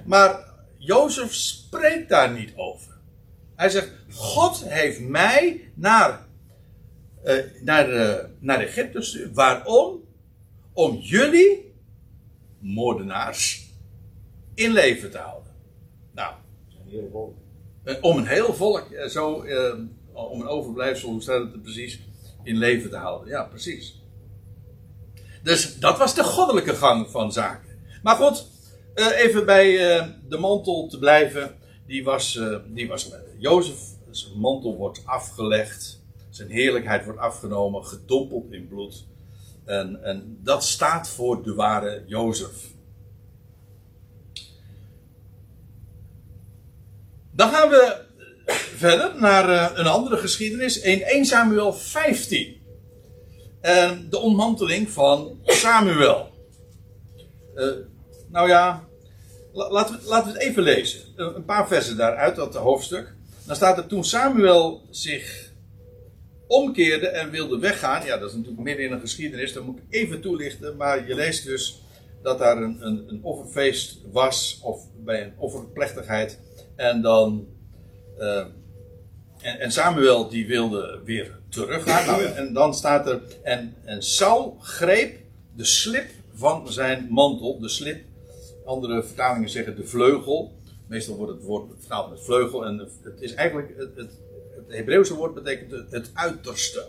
[0.05, 2.99] Maar Jozef spreekt daar niet over.
[3.57, 6.27] Hij zegt: God heeft mij naar,
[7.25, 9.35] uh, naar, uh, naar Egypte gestuurd.
[9.35, 10.01] Waarom?
[10.73, 11.75] Om jullie,
[12.59, 13.69] moordenaars,
[14.55, 15.53] in leven te houden.
[16.13, 16.35] Nou,
[16.93, 17.35] een volk.
[17.37, 17.40] Uh,
[18.01, 19.45] om een heel volk, zo,
[20.13, 22.01] om een overblijfsel, hoe staat het precies,
[22.43, 23.29] in leven te houden.
[23.29, 24.03] Ja, precies.
[25.43, 27.79] Dus dat was de goddelijke gang van zaken.
[28.03, 28.47] Maar goed,
[28.95, 29.73] even bij
[30.29, 31.59] de mantel te blijven.
[31.87, 33.79] Die was, die was Jozef,
[34.11, 36.03] zijn mantel wordt afgelegd.
[36.31, 39.07] Zijn heerlijkheid wordt afgenomen, gedompeld in bloed.
[39.65, 42.75] En, en dat staat voor de ware Jozef.
[47.33, 47.97] Dan gaan we
[48.77, 50.81] verder naar een andere geschiedenis.
[50.81, 52.61] In 1 Samuel 15.
[53.61, 56.31] En de ontmanteling van Samuel.
[57.55, 57.73] Uh,
[58.29, 58.85] nou ja,
[59.53, 61.01] laten we, laten we het even lezen.
[61.17, 63.15] Een paar versen daaruit, dat hoofdstuk.
[63.47, 65.53] Dan staat er toen Samuel zich
[66.47, 68.05] omkeerde en wilde weggaan.
[68.05, 70.77] Ja, dat is natuurlijk midden in een geschiedenis, dat moet ik even toelichten.
[70.77, 71.83] Maar je leest dus
[72.23, 76.39] dat daar een, een, een offerfeest was, of bij een offerplechtigheid.
[76.81, 77.47] En dan.
[78.19, 78.45] Uh,
[79.41, 82.07] en, en, Samuel die wilde weer teruggaan.
[82.07, 83.21] Nou, en dan staat er.
[83.43, 85.19] En, en Saul greep
[85.57, 87.59] de slip van zijn mantel.
[87.59, 88.05] De slip.
[88.65, 90.53] Andere vertalingen zeggen de vleugel.
[90.87, 92.67] Meestal wordt het woord vertaald met vleugel.
[92.67, 93.75] En het is eigenlijk.
[93.77, 94.11] Het, het,
[94.57, 96.89] het Hebreeuwse woord betekent het, het uiterste.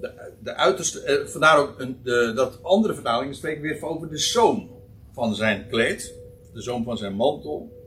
[0.00, 1.02] De, de uiterste.
[1.02, 4.70] Eh, vandaar ook een, de, dat andere vertalingen spreken weer over de zoom
[5.12, 6.14] van zijn kleed.
[6.52, 7.78] De zoom van zijn mantel.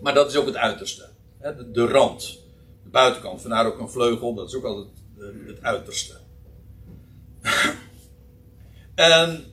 [0.00, 1.08] Maar dat is ook het uiterste.
[1.40, 2.40] De, de rand
[2.82, 3.40] de buitenkant.
[3.40, 4.88] Vandaar ook een vleugel, dat is ook altijd
[5.46, 6.16] het uiterste.
[8.94, 9.44] en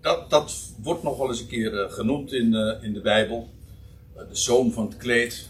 [0.00, 3.48] dat, dat wordt nog wel eens een keer eh, genoemd in, uh, in de Bijbel.
[4.14, 5.48] De zoom van het kleed.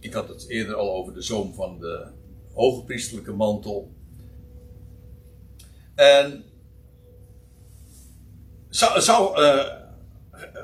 [0.00, 2.06] ik had het eerder al over de zoom van de
[2.54, 3.92] hoge priestelijke mantel.
[5.94, 6.44] En
[8.68, 9.40] zou, zou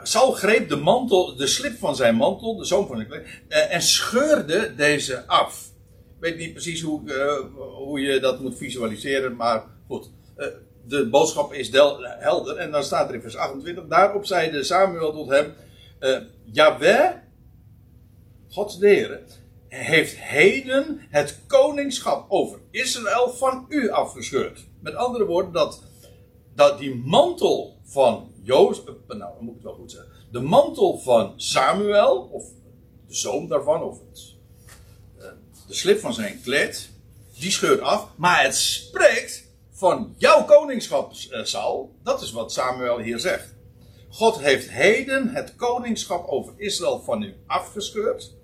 [0.02, 3.74] Saul greep de mantel, de slip van zijn mantel, de zoom van de kleed, eh,
[3.74, 5.70] en scheurde deze af.
[6.16, 10.10] Ik weet niet precies hoe, eh, hoe je dat moet visualiseren, maar goed.
[10.36, 10.46] Eh,
[10.86, 11.70] de boodschap is
[12.18, 15.54] helder en dan staat er in vers 28, daarop zeide Samuel tot hem,
[15.98, 17.10] eh Jaweh,
[18.48, 19.20] God de Heer,
[19.68, 24.66] heeft heden het koningschap over Israël van u afgescheurd.
[24.80, 25.82] Met andere woorden, dat,
[26.54, 30.11] dat die mantel van Jozef, nou, dan moet ik het wel goed zeggen.
[30.30, 32.44] De mantel van Samuel, of
[33.09, 33.98] de zoon daarvan, of
[35.18, 35.24] eh,
[35.66, 36.90] de slip van zijn kleed,
[37.38, 38.09] die scheurt af.
[38.16, 41.94] Maar het spreekt van jouw koningschap, eh, Saul.
[42.02, 43.54] Dat is wat Samuel hier zegt.
[44.09, 48.35] God heeft heden het koningschap over Israël van u afgescheurd.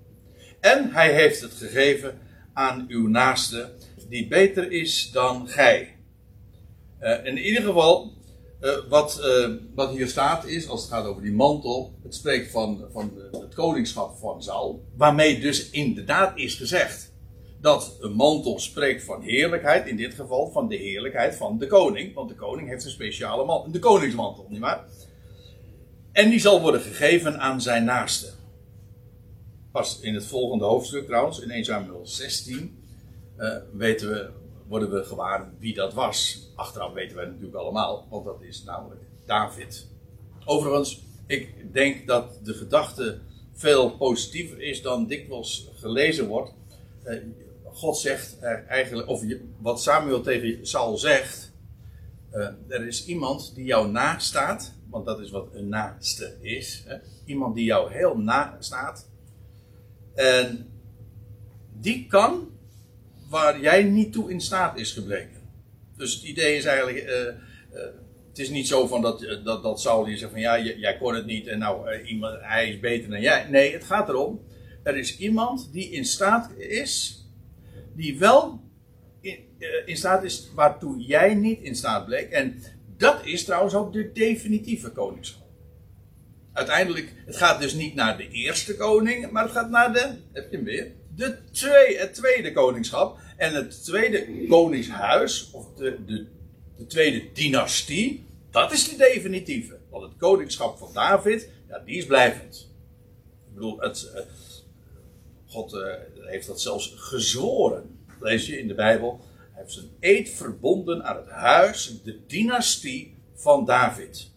[0.60, 2.18] En hij heeft het gegeven
[2.52, 3.72] aan uw naaste,
[4.08, 5.96] die beter is dan gij.
[6.98, 8.12] Eh, in ieder geval,
[8.62, 12.51] eh, wat, eh, wat hier staat is, als het gaat over die mantel, het spreekt
[12.51, 14.85] van, van het koningschap van Saul.
[14.96, 17.12] Waarmee dus inderdaad is gezegd
[17.61, 22.14] dat een mantel spreekt van heerlijkheid, in dit geval van de heerlijkheid van de koning.
[22.14, 24.85] Want de koning heeft een speciale mantel, de koningsmantel, nietwaar?
[26.12, 28.33] En die zal worden gegeven aan zijn naaste.
[29.72, 32.83] Pas in het volgende hoofdstuk trouwens, in 1 Samuel 16,
[33.37, 34.31] eh, weten we,
[34.72, 36.48] worden we gewaar wie dat was.
[36.54, 39.88] Achteraf weten wij natuurlijk allemaal, want dat is namelijk David.
[40.44, 43.18] Overigens, ik denk dat de gedachte
[43.52, 46.52] veel positiever is dan dikwijls gelezen wordt.
[47.02, 47.16] Eh,
[47.64, 49.22] God zegt eigenlijk, of
[49.58, 51.52] wat Samuel tegen Saul zegt,
[52.30, 56.85] eh, er is iemand die jou nastaat, want dat is wat een naaste is.
[57.24, 59.08] Iemand die jou heel na staat.
[60.14, 60.68] En
[61.72, 62.51] die kan
[63.32, 65.40] waar jij niet toe in staat is gebleken.
[65.96, 67.34] Dus het idee is eigenlijk, eh, eh,
[68.28, 70.76] het is niet zo van dat, eh, dat, dat Saul hier zegt van ja, jij,
[70.76, 73.46] jij kon het niet en nou, iemand, hij is beter dan jij.
[73.48, 74.40] Nee, het gaat erom,
[74.82, 77.24] er is iemand die in staat is,
[77.94, 78.60] die wel
[79.20, 79.38] in,
[79.86, 82.30] in staat is waartoe jij niet in staat bleek.
[82.30, 82.62] En
[82.96, 85.46] dat is trouwens ook de definitieve koningschap.
[86.52, 90.50] Uiteindelijk, het gaat dus niet naar de eerste koning, maar het gaat naar de, heb
[90.50, 93.18] je hem weer, de twee, het tweede koningschap.
[93.37, 96.27] En het tweede koningshuis, of de, de,
[96.77, 99.79] de tweede dynastie, dat is de definitieve.
[99.90, 102.70] Want het koningschap van David, ja, die is blijvend.
[103.48, 104.22] Ik bedoel, het, eh,
[105.46, 107.98] God eh, heeft dat zelfs gezworen.
[108.20, 109.20] Lees je in de Bijbel.
[109.37, 114.31] Hij heeft zijn eed verbonden aan het huis, de dynastie van David.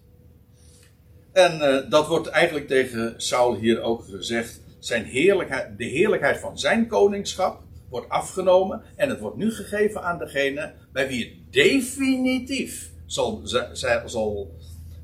[1.31, 4.61] En eh, dat wordt eigenlijk tegen Saul hier ook gezegd.
[4.85, 8.81] Zijn heerlijkheid, de heerlijkheid van zijn koningschap wordt afgenomen.
[8.95, 14.55] En het wordt nu gegeven aan degene bij wie het definitief zal, zal, zal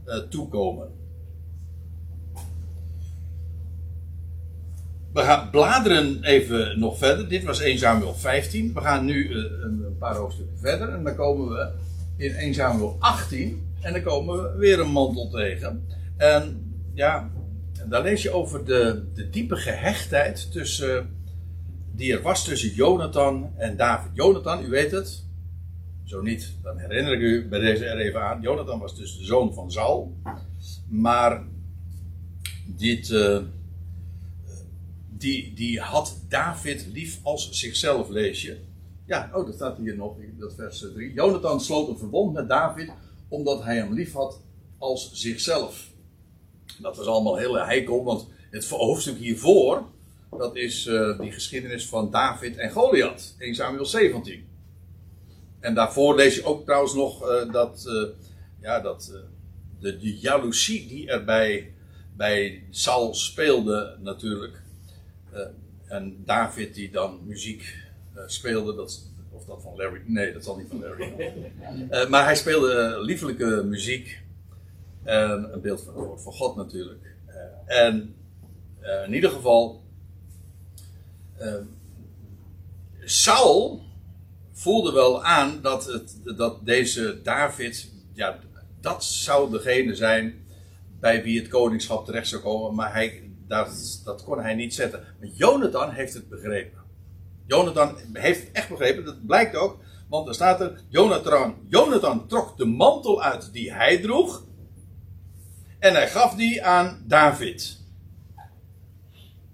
[0.06, 0.91] eh, toekomen.
[5.13, 7.30] We gaan bladeren even nog verder.
[7.30, 8.74] Dit was 1 Samuel 15.
[8.74, 10.89] We gaan nu eh, een, paar hoofdstukken verder.
[10.89, 11.72] En dan komen we
[12.17, 13.74] in 1 Samuel 18.
[13.82, 15.88] En dan komen we weer een mantel tegen.
[16.17, 17.32] En ja,
[17.82, 21.15] en daar lees je over de, de diepe gehechtheid tussen,
[21.91, 24.12] die er was tussen Jonathan en David.
[24.13, 25.26] Jonathan, u weet het.
[26.04, 28.41] Zo niet, dan herinner ik u bij deze er even aan.
[28.41, 30.17] Jonathan was dus de zoon van Saul.
[30.89, 31.44] Maar
[32.65, 33.38] dit, eh,
[35.10, 38.58] die, die had David lief als zichzelf, lees je.
[39.06, 41.13] Ja, oh, dat staat hier nog, dat vers 3.
[41.13, 42.91] Jonathan sloot een verbond met David
[43.28, 44.41] omdat hij hem lief had
[44.78, 45.90] als zichzelf.
[46.82, 49.84] Dat was allemaal heel heikel, want het hoofdstuk hiervoor,
[50.38, 54.48] dat is uh, die geschiedenis van David en Goliath, 1 Samuel 17.
[55.60, 58.10] En daarvoor lees je ook trouwens nog uh, dat, uh,
[58.62, 59.13] ja, dat
[59.80, 61.74] de, de jaloezie die er bij,
[62.15, 64.62] bij Saul speelde natuurlijk.
[65.86, 67.78] en David die dan muziek
[68.26, 71.34] speelde, dat, of dat van Larry, nee dat zal niet van Larry.
[72.12, 74.22] maar hij speelde liefelijke muziek.
[75.04, 77.16] En een beeld van het woord van God natuurlijk.
[77.28, 78.16] Uh, en
[78.82, 79.84] uh, in ieder geval.
[81.40, 81.54] Uh,
[83.04, 83.82] Saul
[84.52, 87.92] voelde wel aan dat, het, dat deze David.
[88.13, 88.40] Ja,
[88.82, 90.46] dat zou degene zijn
[91.00, 92.75] bij wie het koningschap terecht zou komen.
[92.75, 95.04] Maar hij, dat, dat kon hij niet zetten.
[95.19, 96.80] Maar Jonathan heeft het begrepen.
[97.46, 99.06] Jonathan heeft het echt begrepen.
[99.06, 99.78] Dat blijkt ook.
[100.10, 100.82] Want er staat er.
[100.90, 104.44] Jonathan, Jonathan trok de mantel uit die hij droeg.
[105.82, 107.77] En hij gaf die aan David.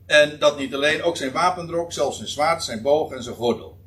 [0.05, 3.78] En dat niet alleen, ook zijn wapendrok, zelfs zijn zwaard, zijn boog en zijn gordel.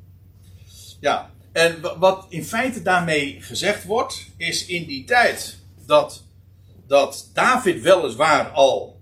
[0.99, 6.23] Ja, en wat in feite daarmee gezegd wordt, is in die tijd dat,
[6.87, 9.01] dat David weliswaar al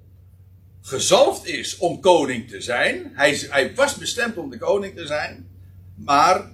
[0.82, 3.12] gezalfd is om koning te zijn.
[3.14, 5.50] Hij, hij was bestemd om de koning te zijn.
[5.96, 6.52] Maar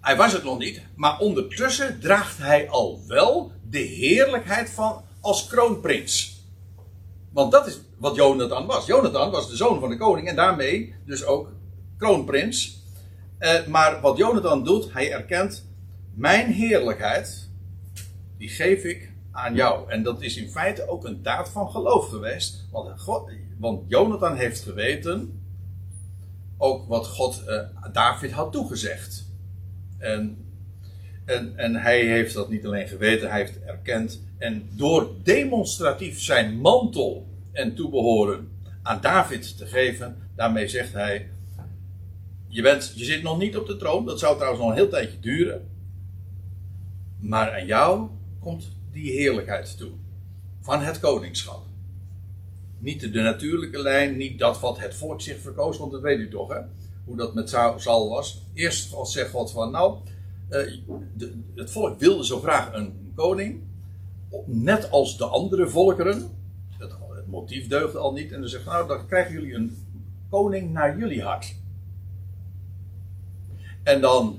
[0.00, 0.82] hij was het nog niet.
[0.94, 6.44] Maar ondertussen draagt hij al wel de heerlijkheid van als kroonprins.
[7.32, 8.86] Want dat is wat Jonathan was.
[8.86, 11.52] Jonathan was de zoon van de koning en daarmee dus ook
[11.96, 12.82] kroonprins.
[13.38, 15.68] Eh, maar wat Jonathan doet, hij erkent
[16.14, 17.48] mijn heerlijkheid,
[18.38, 19.90] die geef ik aan jou.
[19.90, 22.66] En dat is in feite ook een daad van geloof geweest.
[22.70, 25.42] Want, God, want Jonathan heeft geweten
[26.58, 29.26] ook wat God uh, David had toegezegd.
[29.98, 30.49] En,
[31.30, 34.22] en, en hij heeft dat niet alleen geweten, hij heeft erkend.
[34.38, 38.48] En door demonstratief zijn mantel en toebehoren
[38.82, 41.28] aan David te geven, daarmee zegt hij:
[42.48, 44.88] je, bent, je zit nog niet op de troon, dat zou trouwens nog een heel
[44.88, 45.68] tijdje duren.
[47.18, 48.08] Maar aan jou
[48.40, 49.90] komt die heerlijkheid toe.
[50.60, 51.62] Van het koningschap.
[52.78, 56.30] Niet de, natuurlijke lijn, niet dat wat het volk zich verkoos, want dat weet u
[56.30, 56.60] toch, hè?
[57.04, 58.42] Hoe dat met Saul was.
[58.54, 59.98] Eerst zegt God van, nou,
[60.50, 63.62] de, het volk wilde zo graag een koning.
[64.46, 66.30] Net als de andere volkeren.
[66.78, 68.32] Het, het motief deugde al niet.
[68.32, 69.76] En dan zegt nou, dan krijgen jullie een
[70.30, 71.54] koning naar jullie hart.
[73.82, 74.38] En dan,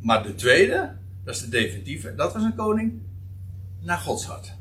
[0.00, 0.92] maar de tweede,
[1.24, 3.00] dat is de definitieve, dat was een koning
[3.80, 4.54] naar Gods hart.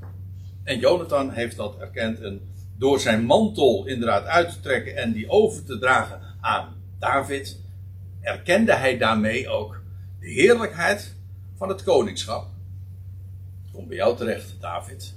[0.63, 2.41] En Jonathan heeft dat erkend en
[2.77, 7.59] door zijn mantel inderdaad uit te trekken en die over te dragen aan David,
[8.21, 9.76] erkende hij daarmee ook
[10.19, 11.15] de heerlijkheid
[11.55, 12.47] van het koningschap.
[13.71, 15.15] Komt bij jou terecht, David.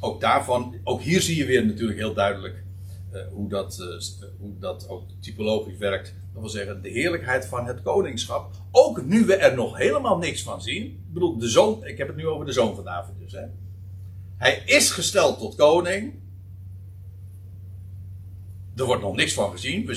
[0.00, 2.64] Ook daarvan, ook hier zie je weer natuurlijk heel duidelijk
[3.12, 6.14] uh, hoe, dat, uh, hoe dat ook typologisch werkt.
[6.32, 8.50] Dat wil zeggen, de heerlijkheid van het koningschap.
[8.70, 10.84] Ook nu we er nog helemaal niks van zien.
[10.84, 13.32] Ik bedoel, de zoon, ik heb het nu over de zoon van David dus.
[13.32, 13.44] Hè.
[14.36, 16.14] Hij is gesteld tot koning.
[18.76, 19.90] Er wordt nog niks van gezien.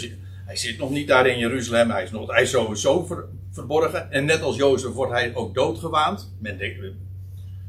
[0.45, 1.89] hij zit nog niet daar in Jeruzalem.
[1.89, 4.11] Hij is, nog, hij is sowieso ver, verborgen.
[4.11, 6.33] En net als Jozef wordt hij ook doodgewaand.
[6.39, 6.93] Men denkt, het,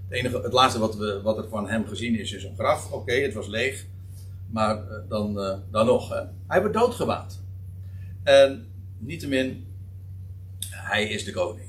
[0.08, 2.92] enige, het laatste wat, we, wat er van hem gezien is, is een graf.
[2.92, 3.86] Oké, het was leeg.
[4.50, 6.26] Maar uh, dan, uh, dan nog.
[6.46, 7.42] Hij wordt doodgewaand.
[8.22, 8.66] En
[8.98, 9.66] niettemin,
[10.70, 11.68] hij is de koning.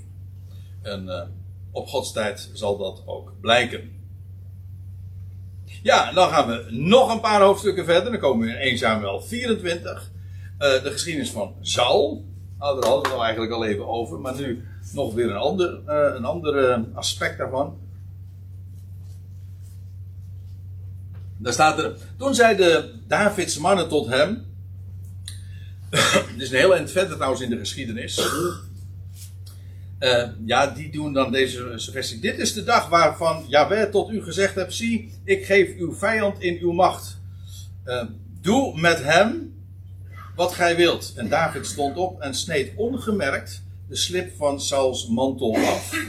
[0.82, 1.32] En
[1.72, 3.92] op Gods tijd zal dat ook blijken.
[5.84, 8.12] Ja, dan gaan we nog een paar hoofdstukken verder.
[8.12, 10.12] Dan komen we in 1 Samuel 24.
[10.60, 12.26] Uh, de geschiedenis van Saul.
[12.64, 14.20] Nou, hadden we het eigenlijk al even over.
[14.20, 17.78] Maar nu nog weer een ander, uh, een ander aspect daarvan.
[21.38, 21.96] Daar staat er.
[22.18, 24.46] Toen zeiden Davids mannen tot hem.
[26.34, 28.30] Dit is een heel eind verder trouwens in de geschiedenis.
[30.00, 32.20] Uh, ja, die doen dan deze suggestie.
[32.20, 36.42] Dit is de dag waarvan Jahweh tot u gezegd hebt: zie, ik geef uw vijand
[36.42, 37.22] in uw macht.
[38.42, 39.53] Doe met hem
[40.36, 41.14] wat gij wilt.
[41.16, 46.08] En David stond op en sneed ongemerkt de slip van Sauls mantel af.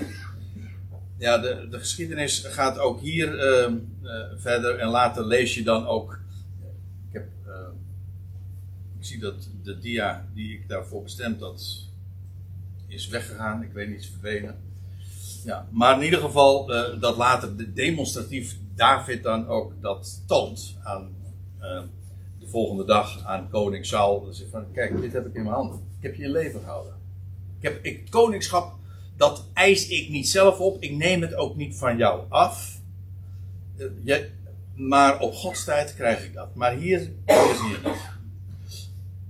[1.18, 3.72] Ja, de, de geschiedenis gaat ook hier uh,
[4.36, 4.78] verder.
[4.78, 6.18] En later lees je dan ook.
[7.08, 7.28] Ik heb
[8.98, 11.88] ik zie dat de dia die ik daarvoor bestemd had,
[12.86, 13.62] is weggegaan.
[13.62, 14.56] Ik weet niet, verdwenen.
[15.44, 20.76] Ja, maar in ieder geval uh, dat later de demonstratief David dan ook dat toont
[20.82, 21.14] aan
[22.54, 24.24] volgende dag aan koning Saul.
[24.24, 25.80] Dat zegt van, kijk, dit heb ik in mijn handen.
[25.98, 26.94] Ik heb je leven gehouden.
[27.58, 28.72] Ik heb, ik, koningschap,
[29.16, 30.82] dat eis ik niet zelf op.
[30.82, 32.80] Ik neem het ook niet van jou af.
[34.04, 34.30] Je,
[34.74, 36.54] maar op Gods tijd krijg ik dat.
[36.54, 38.12] Maar hier, hier zie je het.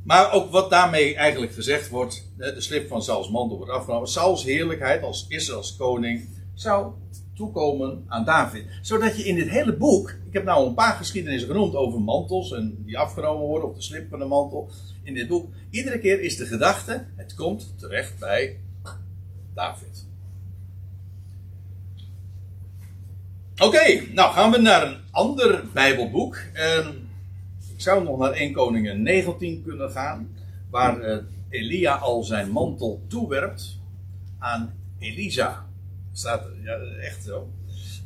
[0.03, 4.09] Maar ook wat daarmee eigenlijk gezegd wordt, de slip van Sauls mantel wordt afgenomen.
[4.09, 6.93] Sauls heerlijkheid als Israëls koning zou
[7.35, 8.65] toekomen aan David.
[8.83, 12.53] Zodat je in dit hele boek, ik heb nou een paar geschiedenissen genoemd over mantels
[12.53, 14.71] en die afgenomen worden, of de slip van de mantel.
[15.03, 18.61] In dit boek, iedere keer is de gedachte, het komt terecht bij
[19.55, 20.07] David.
[23.63, 26.37] Oké, nou gaan we naar een ander Bijbelboek.
[26.53, 27.09] En
[27.77, 30.37] zou nog naar 1 Koningen 19 kunnen gaan,
[30.71, 31.17] waar uh,
[31.49, 33.79] Elia al zijn mantel toewerpt
[34.39, 35.67] aan Elisa.
[36.17, 37.51] Staat ja, echt zo.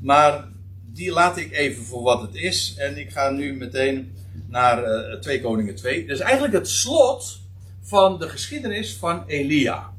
[0.00, 0.48] Maar
[0.84, 2.74] die laat ik even voor wat het is.
[2.78, 4.12] En ik ga nu meteen
[4.46, 6.06] naar uh, 2 Koningen 2.
[6.06, 7.40] Dat is eigenlijk het slot
[7.80, 9.92] van de geschiedenis van Elia.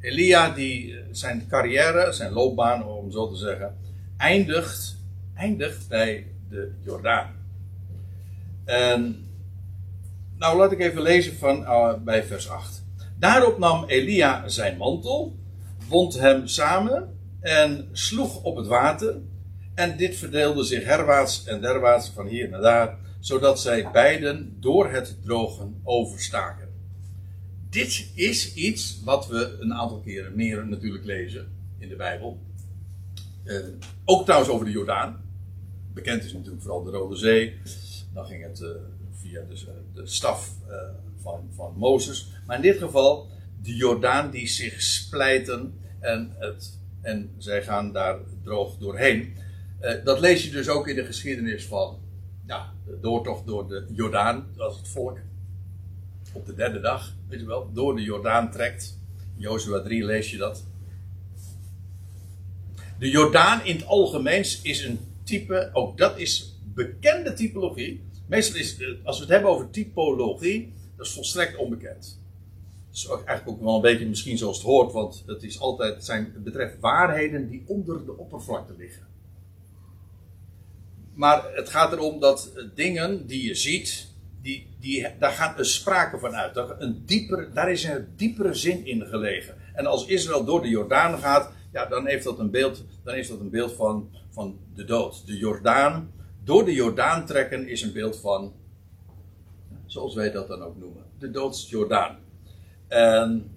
[0.00, 3.76] Elia die eh, zijn carrière, zijn loopbaan om zo te zeggen,
[4.16, 4.96] eindigt,
[5.34, 7.30] eindigt bij de Jordaan.
[8.64, 9.26] En,
[10.38, 12.84] nou, laat ik even lezen van, uh, bij vers 8.
[13.18, 15.36] Daarop nam Elia zijn mantel,
[15.88, 19.16] wond hem samen en sloeg op het water.
[19.74, 24.90] En dit verdeelde zich herwaarts en derwaarts van hier naar daar, zodat zij beiden door
[24.90, 26.68] het drogen overstaken.
[27.70, 32.38] Dit is iets wat we een aantal keren meer natuurlijk lezen in de Bijbel.
[33.44, 33.56] Eh,
[34.04, 35.20] ook trouwens over de Jordaan.
[35.94, 37.60] Bekend is natuurlijk vooral de Rode Zee.
[38.12, 38.68] Dan ging het uh,
[39.12, 40.74] via de, de staf uh,
[41.22, 42.32] van, van Mozes.
[42.46, 43.28] Maar in dit geval
[43.62, 49.34] de Jordaan die zich splijten en, het, en zij gaan daar droog doorheen.
[49.80, 51.98] Uh, dat lees je dus ook in de geschiedenis van
[52.46, 55.18] ja, de doortocht door de Jordaan, als het volk
[56.32, 58.98] op de derde dag, weet je wel, door de Jordaan trekt.
[59.36, 60.64] Jozua 3 lees je dat.
[62.98, 68.02] De Jordaan in het algemeen is een type, ook dat is bekende typologie.
[68.26, 72.21] Meestal is, eh, als we het hebben over typologie, dat is volstrekt onbekend.
[72.92, 75.94] Dat is eigenlijk ook wel een beetje misschien zoals het hoort, want het, is altijd,
[75.94, 79.06] het, zijn, het betreft waarheden die onder de oppervlakte liggen.
[81.14, 84.06] Maar het gaat erom dat dingen die je ziet,
[84.42, 86.56] die, die, daar gaat een sprake van uit.
[86.56, 89.54] Een diepere, daar is een diepere zin in gelegen.
[89.74, 93.28] En als Israël door de Jordaan gaat, ja, dan heeft dat een beeld, dan heeft
[93.28, 95.26] dat een beeld van, van de dood.
[95.26, 96.12] De Jordaan,
[96.44, 98.52] door de Jordaan trekken is een beeld van,
[99.86, 102.21] zoals wij dat dan ook noemen, de doodsjordaan.
[102.92, 103.50] En,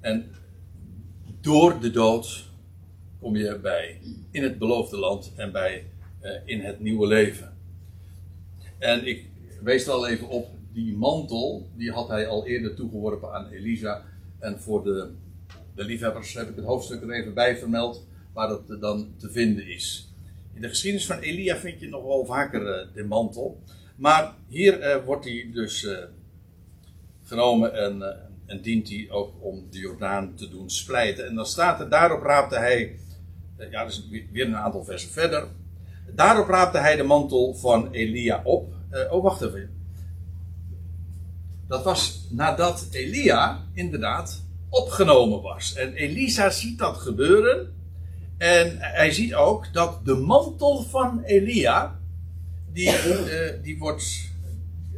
[0.00, 0.30] en
[1.40, 2.44] door de dood
[3.20, 5.86] kom je bij in het beloofde land en bij
[6.22, 7.56] uh, in het nieuwe leven.
[8.78, 9.26] En ik
[9.62, 14.04] wees er al even op, die mantel, die had hij al eerder toegeworpen aan Elisa.
[14.38, 15.10] En voor de,
[15.74, 19.66] de liefhebbers heb ik het hoofdstuk er even bij vermeld, waar dat dan te vinden
[19.66, 20.12] is.
[20.54, 23.62] In de geschiedenis van Elia vind je nog wel vaker uh, de mantel.
[23.96, 25.86] Maar hier uh, wordt hij dus
[27.30, 28.02] genomen en,
[28.46, 31.26] en, dient hij ook om de Jordaan te doen splijten.
[31.26, 32.98] En dan staat er, daarop raapte hij,
[33.70, 35.46] ja, dat is weer een aantal versen verder.
[36.14, 38.72] Daarop raapte hij de mantel van Elia op.
[39.10, 39.70] oh, wacht even.
[41.68, 45.74] Dat was nadat Elia inderdaad opgenomen was.
[45.74, 47.74] En Elisa ziet dat gebeuren.
[48.38, 52.00] En hij ziet ook dat de mantel van Elia,
[52.72, 52.92] die,
[53.62, 54.30] die wordt,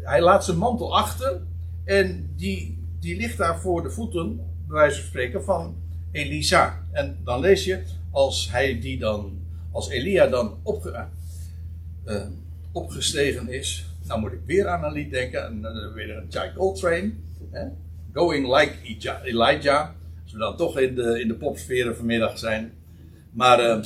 [0.03, 1.41] hij laat zijn mantel achter
[1.85, 5.77] en die, die ligt daar voor de voeten, bij wijze van spreken, van
[6.13, 6.87] Elisa.
[6.93, 9.39] En dan lees je, als hij die dan,
[9.71, 11.07] als Elia dan opge,
[12.07, 12.23] uh,
[12.73, 16.55] opgestegen is, nou moet ik weer aan een lied denken, en dan weer een Jack
[16.55, 17.13] Coltrane,
[17.51, 17.67] hè?
[18.13, 18.75] Going Like
[19.25, 19.89] Elijah,
[20.23, 22.73] als we dan toch in de, in de popsferen vanmiddag zijn.
[23.31, 23.85] Maar uh,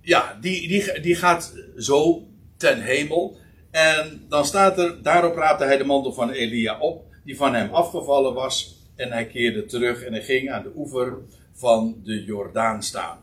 [0.00, 2.26] ja, die, die, die gaat zo
[2.56, 3.36] ten hemel.
[3.76, 7.74] En dan staat er, daarop raapte hij de mantel van Elia op, die van hem
[7.74, 8.76] afgevallen was.
[8.94, 11.18] En hij keerde terug en hij ging aan de oever
[11.52, 13.18] van de Jordaan staan.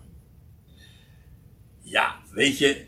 [1.82, 2.86] Ja, weet je,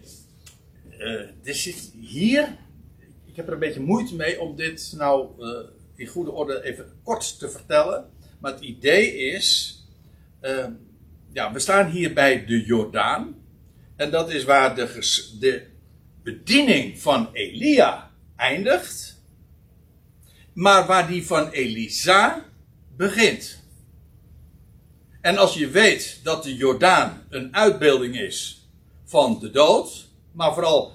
[1.41, 2.57] dit zit hier.
[3.26, 6.91] Ik heb er een beetje moeite mee om dit nou uh, in goede orde even
[7.03, 8.09] kort te vertellen.
[8.39, 9.80] Maar het idee is.
[10.41, 10.66] Uh,
[11.32, 13.36] ja, we staan hier bij de Jordaan.
[13.95, 14.88] En dat is waar de,
[15.39, 15.74] de
[16.26, 19.21] bediening van Elia eindigt.
[20.53, 22.45] Maar waar die van Elisa
[22.95, 23.63] begint.
[25.21, 28.67] En als je weet dat de Jordaan een uitbeelding is
[29.03, 30.93] van de dood, maar vooral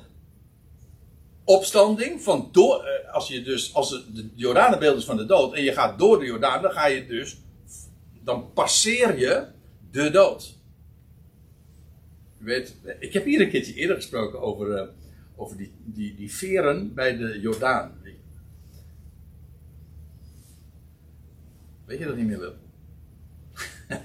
[1.45, 5.63] opstanding van door, als je dus als de Jordaan beeld is van de dood en
[5.63, 7.37] je gaat door de Jordaan, dan ga je dus
[8.25, 9.47] dan passeer je
[9.91, 10.59] de dood.
[12.39, 14.83] Weet, ik heb hier een keertje eerder gesproken over, uh,
[15.41, 17.99] over die, die, die veren bij de Jordaan.
[21.91, 22.55] Weet je dat niet meer, Wil?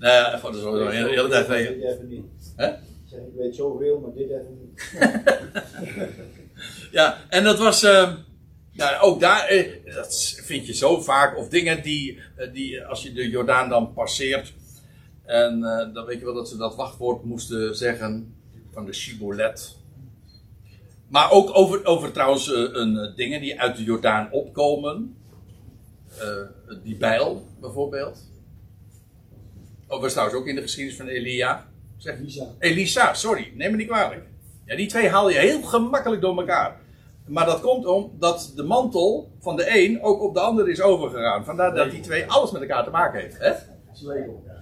[0.00, 2.24] nee, gewoon zo de hele, hele tijd even niet.
[2.56, 2.68] Hè?
[2.68, 4.82] Ik weet zoveel, maar dit even niet.
[6.98, 7.84] ja, en dat was.
[7.84, 8.14] Uh,
[8.72, 11.36] nou, ook daar, eh, dat vind je zo vaak.
[11.36, 12.20] Of dingen die,
[12.52, 14.52] die, als je de Jordaan dan passeert.
[15.24, 18.34] En uh, dan weet je wel dat ze dat wachtwoord moesten zeggen
[18.72, 19.76] van de Shibolet.
[21.12, 25.16] Maar ook over, over trouwens uh, een, dingen die uit de Jordaan opkomen.
[26.18, 28.30] Uh, die bijl bijvoorbeeld.
[29.88, 31.66] Oh, was trouwens ook in de geschiedenis van Elia.
[31.96, 32.46] Zeg Elisa.
[32.58, 34.26] Elisa, sorry, neem me niet kwalijk.
[34.66, 36.80] Ja, die twee haal je heel gemakkelijk door elkaar.
[37.26, 41.44] Maar dat komt omdat de mantel van de een ook op de ander is overgegaan.
[41.44, 43.38] Vandaar dat die twee alles met elkaar te maken heeft.
[43.38, 43.52] Hè?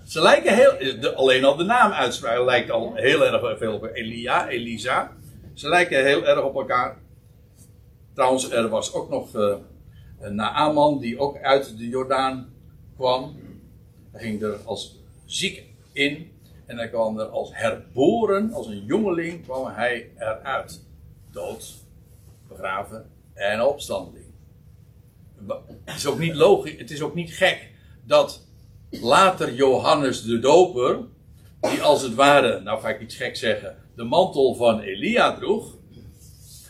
[0.04, 3.90] Ze lijken heel, de, alleen al de naam uitspraken lijkt al heel erg veel op
[3.92, 5.18] Elia, Elisa.
[5.54, 6.98] Ze lijken heel erg op elkaar.
[8.14, 9.56] Trouwens, er was ook nog uh,
[10.20, 12.52] een Naaman die ook uit de Jordaan
[12.96, 13.36] kwam.
[14.12, 16.32] Hij ging er als ziek in.
[16.66, 20.84] En hij kwam er als herboren, als een jongeling, kwam hij eruit.
[21.32, 21.74] Dood,
[22.48, 24.24] begraven en opstanding.
[25.84, 27.70] Het is ook niet logisch, het is ook niet gek
[28.04, 28.46] dat
[28.90, 30.98] later Johannes de Doper,
[31.60, 35.76] die als het ware, nou ga ik iets gek zeggen, de mantel van Elia droeg,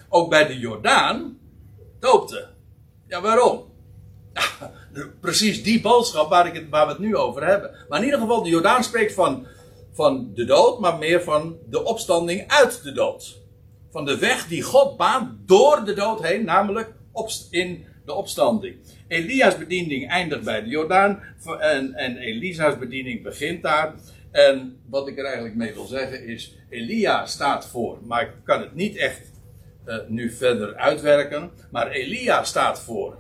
[0.08, 1.38] ook bij de Jordaan
[2.00, 2.48] doopte.
[3.06, 3.64] Ja, waarom?
[5.20, 7.70] Precies die boodschap waar, ik het, waar we het nu over hebben.
[7.88, 9.46] Maar in ieder geval, de Jordaan spreekt van,
[9.92, 13.38] van de dood, maar meer van de opstanding uit de dood.
[13.90, 16.94] Van de weg die God baant door de dood heen, namelijk
[17.50, 18.76] in de opstanding.
[19.08, 21.22] Elia's bediening eindigt bij de Jordaan
[21.58, 23.94] en, en Elisa's bediening begint daar.
[24.30, 28.60] En wat ik er eigenlijk mee wil zeggen is, Elia staat voor, maar ik kan
[28.60, 29.30] het niet echt
[29.86, 31.50] uh, nu verder uitwerken.
[31.70, 33.18] Maar Elia staat voor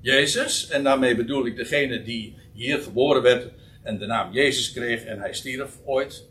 [0.00, 0.68] Jezus.
[0.68, 5.18] En daarmee bedoel ik degene die hier geboren werd en de naam Jezus kreeg en
[5.18, 6.28] hij stierf ooit.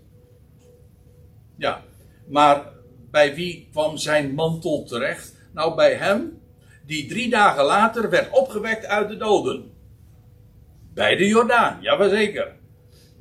[1.58, 1.84] Ja,
[2.28, 2.72] maar
[3.12, 5.36] bij wie kwam zijn mantel terecht?
[5.54, 6.42] Nou, bij hem
[6.86, 9.72] die drie dagen later werd opgewekt uit de doden.
[10.94, 12.60] Bij de Jordaan, ja zeker.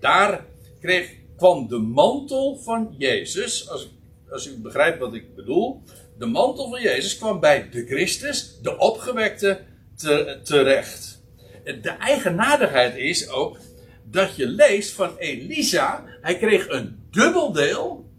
[0.00, 0.46] Daar
[0.80, 3.88] kreeg, kwam de mantel van Jezus, als,
[4.30, 5.82] als u begrijpt wat ik bedoel,
[6.18, 9.60] de mantel van Jezus kwam bij de Christus, de opgewekte,
[9.96, 11.22] te, terecht.
[11.64, 13.58] De eigenaardigheid is ook
[14.04, 18.10] dat je leest van Elisa, hij kreeg een dubbel deel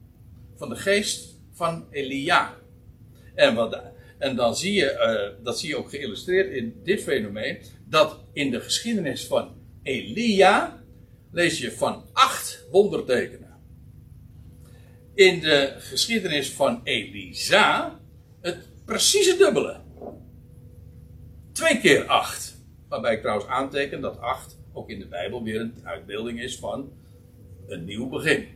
[0.58, 2.56] van de geest van Elia.
[3.36, 3.82] En, wat,
[4.18, 4.94] en dan zie je,
[5.38, 10.81] uh, dat zie je ook geïllustreerd in dit fenomeen, dat in de geschiedenis van Elia
[11.32, 13.52] lees je van acht wondertekenen
[15.14, 18.00] in de geschiedenis van Elisa
[18.42, 19.80] het precieze dubbele.
[21.52, 22.60] Twee keer acht.
[22.88, 26.94] Waarbij ik trouwens aanteken dat acht ook in de Bijbel weer een uitbeelding is van
[27.68, 28.48] een nieuw begin.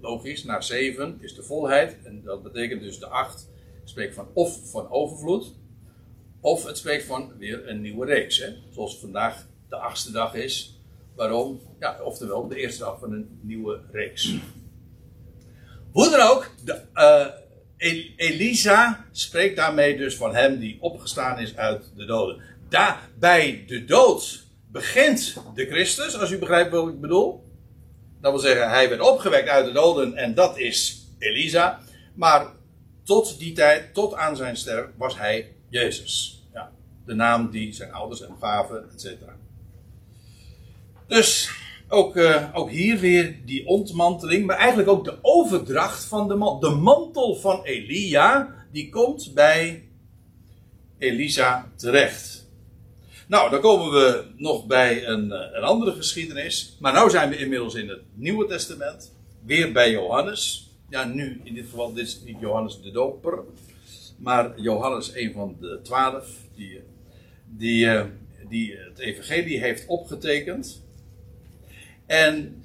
[0.00, 1.96] Logisch, na zeven is de volheid.
[2.04, 3.48] En dat betekent dus de acht
[3.84, 5.54] spreekt van of van overvloed.
[6.40, 8.38] Of het spreekt van weer een nieuwe reeks.
[8.38, 8.54] Hè?
[8.70, 10.79] Zoals vandaag de achtste dag is.
[11.20, 11.60] Waarom?
[11.78, 14.34] Ja, oftewel de eerste dag van een nieuwe reeks.
[15.92, 17.26] Hoe dan ook, de, uh,
[18.16, 22.42] Elisa spreekt daarmee dus van hem die opgestaan is uit de doden.
[22.68, 27.44] Daar, bij de dood begint de Christus, als u begrijpt wat ik bedoel.
[28.20, 31.80] Dat wil zeggen, hij werd opgewekt uit de doden en dat is Elisa.
[32.14, 32.52] Maar
[33.04, 36.42] tot die tijd, tot aan zijn sterf, was hij Jezus.
[36.52, 36.72] Ja,
[37.06, 39.39] de naam die zijn ouders hem gaven, etc.
[41.10, 41.50] Dus
[41.88, 46.70] ook, uh, ook hier weer die ontmanteling, maar eigenlijk ook de overdracht van de mantel.
[46.70, 49.88] De mantel van Elia, die komt bij
[50.98, 52.48] Elisa terecht.
[53.28, 56.76] Nou, dan komen we nog bij een, eh, een andere geschiedenis.
[56.80, 59.14] Maar nu zijn we inmiddels in het Nieuwe Testament.
[59.44, 60.70] Weer bij Johannes.
[60.88, 63.38] Ja, nu in dit geval, dit is niet Johannes de Doper.
[64.18, 66.80] Maar Johannes, een van de twaalf, die,
[67.46, 68.04] die, uh,
[68.48, 70.88] die het Evangelie heeft opgetekend.
[72.10, 72.62] En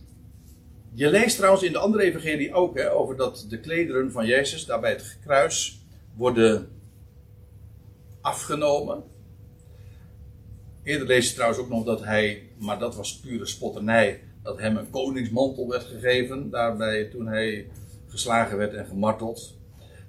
[0.94, 4.66] je leest trouwens in de andere evangelie ook hè, over dat de klederen van Jezus
[4.66, 5.80] daar bij het kruis
[6.16, 6.68] worden
[8.22, 9.04] afgenomen.
[10.84, 14.78] Eerder lees je trouwens ook nog dat hij, maar dat was pure spotternij, dat hem
[14.78, 17.68] een koningsmantel werd gegeven, daarbij toen hij
[18.08, 19.58] geslagen werd en gemarteld.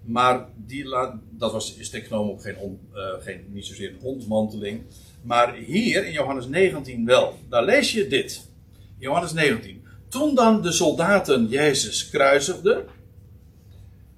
[0.03, 0.85] Maar die,
[1.31, 4.83] dat was strikt genomen ook geen, uh, geen, niet zozeer een ontmanteling.
[5.23, 7.35] Maar hier in Johannes 19 wel.
[7.49, 8.55] Daar lees je dit.
[8.99, 9.85] Johannes 19.
[10.09, 12.85] Toen dan de soldaten Jezus kruisigden,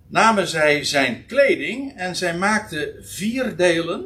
[0.06, 4.04] namen zij zijn kleding en zij maakten vier delen,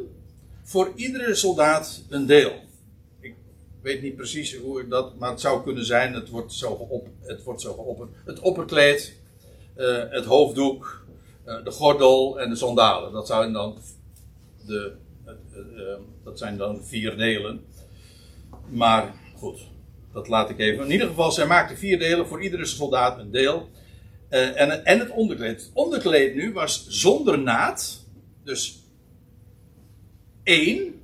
[0.62, 2.52] voor iedere soldaat een deel.
[3.20, 3.34] Ik
[3.82, 7.42] weet niet precies hoe dat, maar het zou kunnen zijn, het wordt zo, geop, het,
[7.42, 8.10] wordt zo geopperd.
[8.24, 9.16] Het opperkleed,
[9.76, 11.06] uh, het hoofddoek,
[11.46, 13.12] uh, de gordel en de sandalen.
[13.12, 13.78] Dat, zijn dan
[14.66, 14.92] de,
[15.76, 17.64] uh, dat zijn dan vier delen.
[18.68, 19.60] Maar goed,
[20.12, 20.84] dat laat ik even.
[20.84, 23.68] In ieder geval, zij maakte vier delen, voor iedere soldaat een deel.
[24.30, 25.60] Uh, en, en het onderkleed.
[25.60, 28.04] Het onderkleed nu was zonder naad.
[28.44, 28.82] Dus
[30.42, 31.00] één.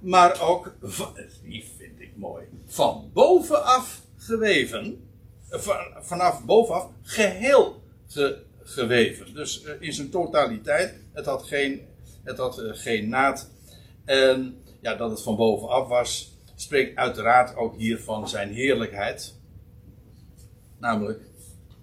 [0.00, 0.74] Maar ook,
[1.42, 5.08] die vind ik mooi, van bovenaf geweven.
[5.50, 9.34] Van, vanaf bovenaf geheel ge, geweven.
[9.34, 10.94] Dus uh, in zijn totaliteit.
[11.12, 11.80] Het had geen,
[12.24, 13.50] het had, geen naad.
[14.04, 19.34] En ja, dat het van bovenaf was spreekt uiteraard ook hier van zijn heerlijkheid.
[20.78, 21.20] Namelijk,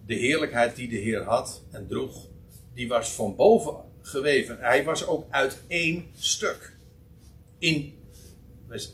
[0.05, 2.27] de heerlijkheid die de Heer had en droeg,
[2.73, 4.57] die was van boven geweven.
[4.59, 6.73] Hij was ook uit één stuk.
[7.59, 7.93] In,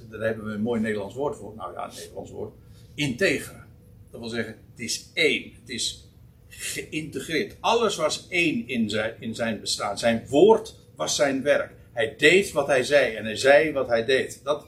[0.10, 1.56] daar hebben we een mooi Nederlands woord voor.
[1.56, 2.54] Nou ja, een Nederlands woord.
[2.96, 3.66] integer.
[4.12, 5.54] Dat wil zeggen, het is één.
[5.60, 6.08] Het is
[6.48, 7.56] geïntegreerd.
[7.60, 9.98] Alles was één in zijn, in zijn bestaan.
[9.98, 11.74] Zijn woord was zijn werk.
[11.92, 14.42] Hij deed wat hij zei en hij zei wat hij deed.
[14.44, 14.66] Dat,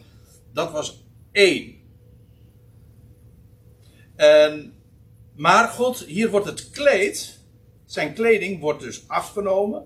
[0.53, 1.02] dat was
[1.33, 1.81] één.
[4.15, 4.73] En,
[5.35, 7.39] maar God, hier wordt het kleed,
[7.85, 9.85] zijn kleding wordt dus afgenomen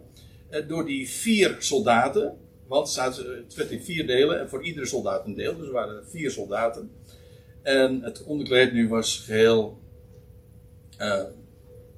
[0.49, 2.37] eh, door die vier soldaten.
[2.67, 5.57] Want het werd in vier delen en voor iedere soldaat een deel.
[5.57, 6.91] Dus er waren vier soldaten.
[7.63, 9.81] En het onderkleed nu was geheel.
[10.99, 11.23] Uh,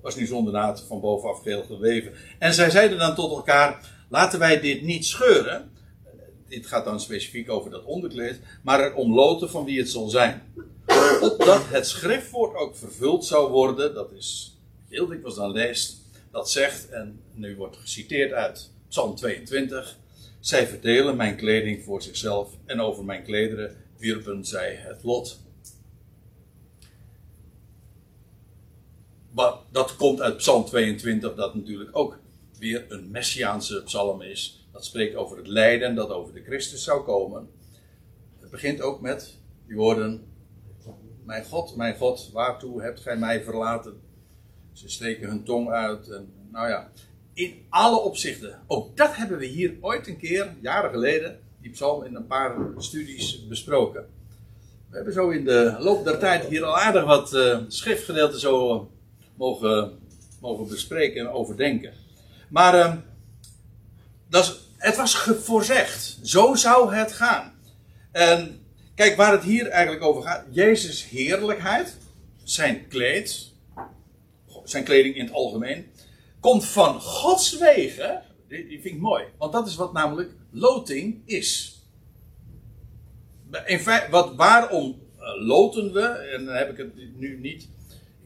[0.02, 2.14] was nu zonder naad van bovenaf geheel geweven.
[2.39, 5.72] En zij zeiden dan tot elkaar: laten wij dit niet scheuren.
[6.50, 8.39] Dit gaat dan specifiek over dat onderkleed.
[8.62, 10.54] Maar er omloten van wie het zal zijn.
[11.22, 13.93] Opdat het schriftwoord ook vervuld zou worden.
[13.93, 15.97] Dat is heel dikwijls dan leest.
[16.32, 19.97] Dat zegt, en nu wordt geciteerd uit Psalm 22.
[20.39, 22.50] Zij verdelen mijn kleding voor zichzelf.
[22.66, 25.39] En over mijn klederen wierpen zij het lot.
[29.32, 32.20] Maar dat komt uit Psalm 22, dat natuurlijk ook
[32.60, 34.59] weer een messiaanse psalm is.
[34.72, 37.50] Dat spreekt over het lijden dat over de Christus zou komen.
[38.40, 40.28] Het begint ook met die woorden:
[41.26, 44.02] Mijn God, mijn God, waartoe hebt gij mij verlaten?
[44.72, 46.10] Ze steken hun tong uit.
[46.10, 46.92] En, nou ja,
[47.34, 48.60] in alle opzichten.
[48.68, 52.58] Ook dat hebben we hier ooit een keer, jaren geleden, die psalm in een paar
[52.78, 54.10] studies besproken.
[54.90, 58.88] We hebben zo in de loop der tijd hier al aardig wat uh, schriftgedeelten zo
[59.36, 60.00] mogen,
[60.42, 61.94] mogen bespreken en overdenken.
[62.50, 62.96] Maar uh,
[64.30, 66.20] dat is, het was voorzegd.
[66.24, 67.54] Zo zou het gaan.
[68.12, 68.66] En
[68.96, 70.46] kijk waar het hier eigenlijk over gaat.
[70.50, 71.98] Jezus' heerlijkheid,
[72.44, 73.54] zijn kleed,
[74.64, 75.92] zijn kleding in het algemeen,
[76.40, 78.22] komt van Gods wegen.
[78.48, 79.24] Die, vind ik mooi.
[79.38, 81.82] Want dat is wat namelijk loting is.
[83.66, 86.08] In feite, wat, waarom uh, loten we?
[86.08, 87.68] En dan heb ik het nu niet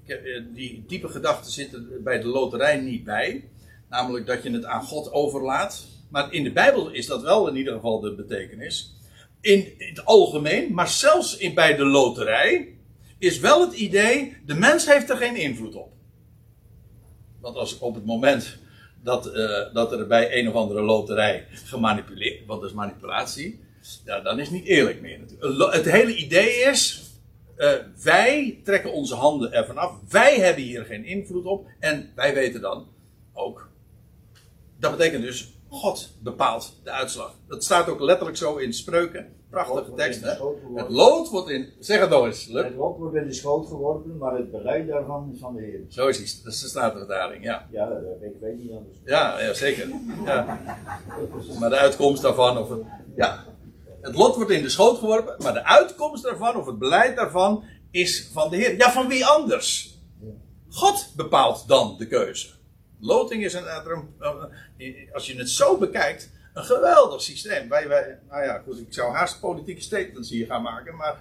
[0.05, 3.49] eh, die diepe gedachten zitten bij de loterij niet bij.
[3.89, 5.85] Namelijk dat je het aan God overlaat.
[6.13, 8.95] Maar in de Bijbel is dat wel in ieder geval de betekenis.
[9.41, 12.75] In het algemeen, maar zelfs in, bij de loterij,
[13.17, 15.91] is wel het idee: de mens heeft er geen invloed op.
[17.41, 18.57] Want als op het moment
[19.03, 23.59] dat, uh, dat er bij een of andere loterij gemanipuleerd, want dat is manipulatie,
[24.05, 25.19] ja, dan is het niet eerlijk meer.
[25.71, 27.03] Het hele idee is:
[27.57, 27.71] uh,
[28.03, 29.91] wij trekken onze handen ervan af.
[30.09, 31.67] Wij hebben hier geen invloed op.
[31.79, 32.87] En wij weten dan
[33.33, 33.69] ook.
[34.79, 37.35] Dat betekent dus, God bepaalt de uitslag.
[37.47, 39.27] Dat staat ook letterlijk zo in spreuken.
[39.49, 40.29] Prachtige tekst, hè?
[40.75, 41.69] Het lood wordt in.
[41.79, 42.45] Zeg het nog eens.
[42.45, 45.79] Het lood wordt in de schoot geworpen, maar het beleid daarvan is van de Heer.
[45.87, 46.41] Zo is het.
[46.43, 47.67] Dat is de Statenvertaling, ja.
[47.71, 48.97] Ja, dat ik weet niet anders.
[49.05, 49.87] Ja, ja zeker.
[50.25, 50.59] Ja.
[51.59, 52.81] Maar de uitkomst daarvan, of het,
[53.15, 53.43] ja,
[54.01, 57.63] het lot wordt in de schoot geworpen, maar de uitkomst daarvan, of het beleid daarvan,
[57.91, 58.77] is van de Heer.
[58.77, 59.99] Ja, van wie anders?
[60.69, 62.47] God bepaalt dan de keuze.
[63.05, 63.65] Loting is een,
[65.13, 67.69] als je het zo bekijkt, een geweldig systeem.
[67.69, 71.19] Wij, wij, nou ja, goed, ik zou haast politieke statements hier gaan maken, maar.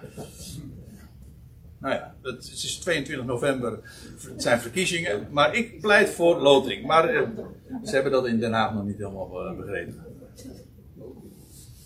[1.79, 3.79] Nou ja, het is 22 november,
[4.27, 6.85] het zijn verkiezingen, maar ik pleit voor loting.
[6.85, 7.27] Maar eh,
[7.83, 10.03] ze hebben dat in Den Haag nog niet helemaal eh, begrepen.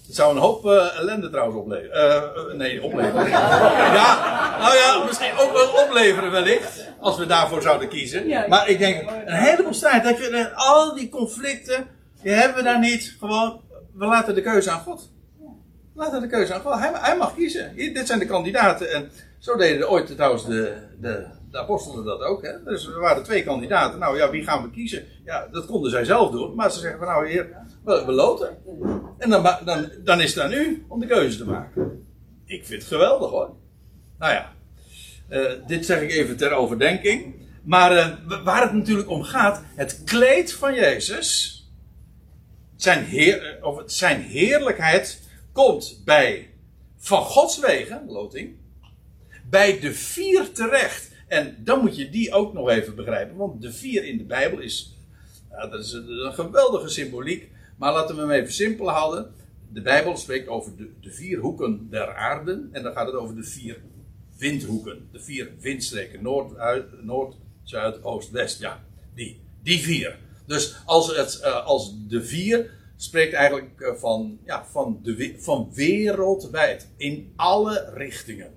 [0.08, 2.50] Het zou een hoop uh, ellende trouwens opleveren.
[2.52, 3.30] Uh, nee, opleveren.
[3.30, 6.86] ja, nou ja, misschien ook wel opleveren wellicht.
[7.00, 8.50] Als we daarvoor zouden kiezen.
[8.50, 10.04] Maar ik denk, een heleboel strijd.
[10.04, 11.88] Dat je, al die conflicten,
[12.22, 13.16] die hebben we daar niet.
[13.20, 13.62] Gewoon,
[13.94, 15.12] we laten de keuze aan God.
[15.94, 16.80] We laten de keuze aan God.
[16.80, 17.72] Hij, hij mag kiezen.
[17.76, 18.92] Hier, dit zijn de kandidaten.
[18.92, 22.44] En zo deden ooit trouwens de, de, de apostelen dat ook.
[22.44, 22.64] Hè?
[22.64, 24.00] Dus er waren twee kandidaten.
[24.00, 25.06] Nou ja, wie gaan we kiezen?
[25.26, 26.56] Ja, dat konden zij zelf doen.
[26.56, 27.50] Maar ze zeggen van nou heer,
[27.88, 28.58] we, loten.
[29.18, 32.06] En dan, dan, dan is het aan u om de keuze te maken.
[32.46, 33.56] Ik vind het geweldig hoor.
[34.20, 34.54] Nou ja,
[35.30, 37.36] uh, dit zeg ik even ter overdenking.
[37.64, 41.56] Maar uh, waar het natuurlijk om gaat, het kleed van Jezus,
[42.76, 45.22] zijn, heer, of zijn heerlijkheid
[45.52, 46.50] komt bij
[46.98, 48.56] van Gods wegen, loting,
[49.50, 51.12] bij de vier terecht.
[51.28, 54.60] En dan moet je die ook nog even begrijpen, want de vier in de Bijbel
[54.60, 54.98] is,
[55.50, 57.50] dat is een geweldige symboliek.
[57.78, 59.34] Maar laten we hem even simpel houden.
[59.70, 62.70] De Bijbel spreekt over de, de, vier hoeken der aarde.
[62.72, 63.82] En dan gaat het over de vier
[64.38, 65.08] windhoeken.
[65.12, 66.24] De vier windstreken.
[66.24, 66.52] Noord,
[67.04, 68.60] noord zuid, oost, west.
[68.60, 68.84] Ja,
[69.16, 69.42] die.
[69.64, 70.18] Die vier.
[70.46, 75.70] Dus als, het, uh, als de vier spreekt eigenlijk uh, van, ja, van, de, van
[75.74, 76.90] wereldwijd.
[76.98, 78.56] In alle richtingen.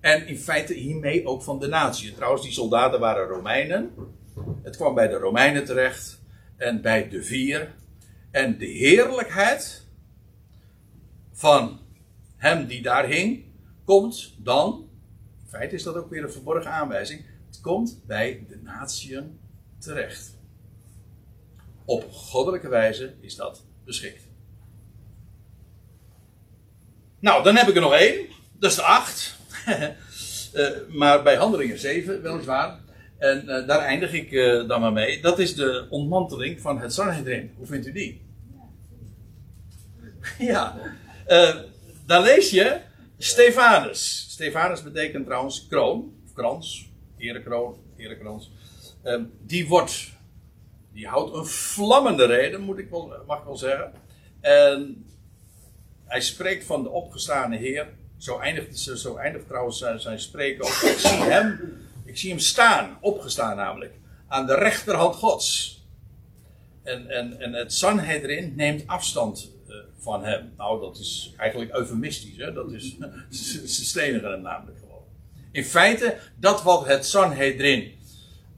[0.00, 2.14] En in feite hiermee ook van de natie.
[2.14, 3.90] Trouwens, die soldaten waren Romeinen.
[4.62, 6.20] Het kwam bij de Romeinen terecht.
[6.56, 7.74] En bij de vier
[8.30, 9.86] en de heerlijkheid
[11.32, 11.80] van
[12.36, 13.44] hem die daar hing,
[13.84, 14.88] komt dan
[15.42, 17.24] In feite is dat ook weer een verborgen aanwijzing.
[17.46, 19.38] Het komt bij de natieën
[19.78, 20.36] terecht.
[21.84, 24.22] Op goddelijke wijze is dat beschikt.
[27.18, 28.26] Nou, dan heb ik er nog één.
[28.52, 29.36] Dat is de acht.
[30.54, 30.68] uh,
[31.00, 32.80] maar bij handelingen 7, weliswaar.
[33.18, 35.22] En uh, daar eindig ik uh, dan maar mee.
[35.22, 37.52] Dat is de ontmanteling van het Sanhedrin.
[37.56, 38.20] Hoe vindt u die?
[40.38, 40.80] ja.
[42.06, 42.80] daar lees je
[43.18, 44.26] Stefanus.
[44.30, 46.12] Stefanus betekent trouwens kroon.
[46.24, 46.90] Of krans.
[47.16, 47.76] Erekroon.
[47.96, 48.50] Erekrans.
[49.40, 50.16] die wordt.
[50.92, 53.92] Die houdt een vlammende reden, moet ik wel, mag ik wel zeggen.
[54.40, 55.04] En
[56.04, 57.88] hij spreekt van de opgestane Heer.
[58.16, 60.70] Zo eindigt, zo eindigt trouwens zijn, zijn spreken ook.
[60.70, 61.60] Ik zie hem,
[62.08, 63.94] ik zie hem staan, opgestaan namelijk,
[64.28, 65.76] aan de rechterhand Gods.
[66.82, 70.52] En, en, en het Sanhedrin neemt afstand uh, van hem.
[70.56, 72.36] Nou, dat is eigenlijk eufemistisch.
[72.36, 72.52] Hè?
[72.52, 72.96] Dat is,
[73.76, 75.02] ze stenigen hem namelijk gewoon.
[75.52, 77.92] In feite, dat wat het Sanhedrin,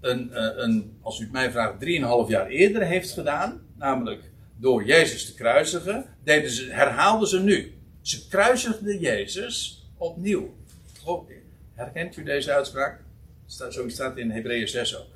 [0.00, 4.22] een, eh, een, als u het mij vraagt, drieënhalf jaar eerder heeft gedaan, namelijk
[4.56, 7.78] door Jezus te kruisigen, deden ze, herhaalden ze nu.
[8.02, 10.54] Ze kruisigden Jezus opnieuw.
[11.74, 13.00] Herkent u deze uitspraak?
[13.70, 15.06] Zo staat in Hebreeën 6 ook.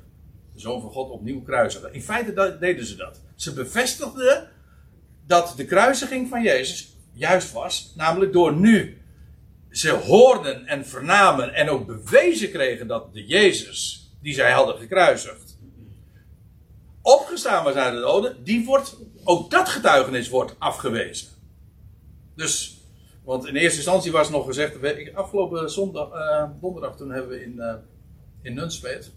[0.53, 1.93] De Zoon van God opnieuw kruisigen.
[1.93, 3.21] In feite deden ze dat.
[3.35, 4.49] Ze bevestigden
[5.27, 7.93] dat de kruisiging van Jezus juist was.
[7.95, 9.01] Namelijk door nu
[9.69, 15.55] ze hoorden en vernamen en ook bewezen kregen dat de Jezus die zij hadden gekruisigd
[17.05, 21.27] opgestaan was uit de doden, die wordt, ook dat getuigenis wordt afgewezen.
[22.35, 22.81] Dus,
[23.23, 24.77] want in eerste instantie was nog gezegd,
[25.13, 27.73] afgelopen zondag, uh, donderdag toen hebben we in, uh,
[28.45, 29.11] in Nunspeet,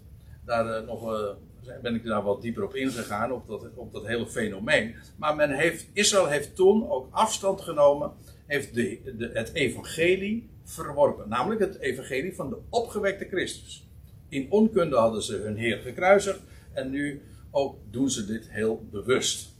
[0.45, 1.35] daar uh, nog,
[1.81, 4.95] ben ik daar wat dieper op ingegaan, op dat, op dat hele fenomeen.
[5.15, 8.11] Maar men heeft, Israël heeft toen ook afstand genomen,
[8.45, 11.29] heeft de, het evangelie verworpen.
[11.29, 13.87] Namelijk het evangelie van de opgewekte Christus.
[14.29, 16.39] In onkunde hadden ze hun Heer gekruisigd
[16.73, 17.21] en nu
[17.51, 19.57] ook doen ze dit heel bewust.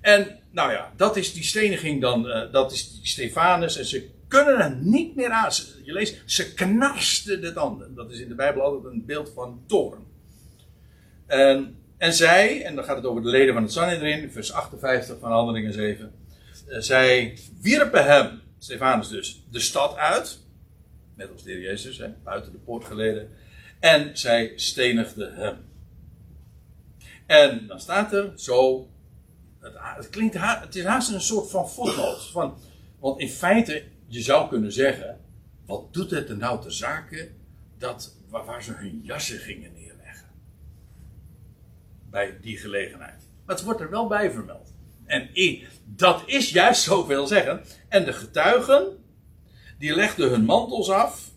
[0.00, 3.76] En nou ja, dat is die steniging dan, uh, dat is die Stefanus.
[3.76, 3.84] En
[4.28, 5.50] kunnen er niet meer aan.
[5.84, 7.94] Je leest, ze knarsten de tanden.
[7.94, 10.06] Dat is in de Bijbel altijd een beeld van toorn.
[11.26, 15.18] En, en zij, en dan gaat het over de leden van het Sanhedrin, vers 58
[15.18, 16.12] van Handelingen 7.
[16.68, 20.38] Uh, zij wierpen hem, Stefanus dus, de stad uit.
[21.14, 23.30] Net als de Jezus, hè, buiten de poort geleden.
[23.80, 25.56] En zij stenigden hem.
[27.26, 28.88] En dan staat er zo.
[29.60, 32.30] Het, het klinkt het is haast een soort van voetnoot.
[32.30, 32.58] Van,
[32.98, 33.84] want in feite,
[34.14, 35.20] je zou kunnen zeggen.
[35.66, 37.36] Wat doet het er nou te zaken
[37.78, 40.28] dat, waar, waar ze hun jassen gingen neerleggen?
[42.10, 43.28] Bij die gelegenheid.
[43.44, 44.74] Maar het wordt er wel bij vermeld.
[45.04, 45.28] En
[45.84, 47.62] dat is juist zoveel zeggen.
[47.88, 49.04] En de getuigen,
[49.78, 51.30] die legden hun mantels af.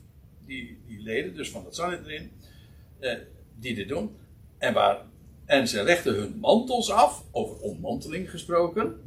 [0.46, 2.32] Die, die leden dus van dat Sanhedrin.
[3.00, 3.18] Eh,
[3.56, 4.18] die dit doen.
[4.58, 5.06] En waar
[5.46, 9.02] en ze legden hun mantels af, over ommanteling gesproken,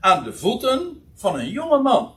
[0.00, 2.15] aan de voeten van een jonge man,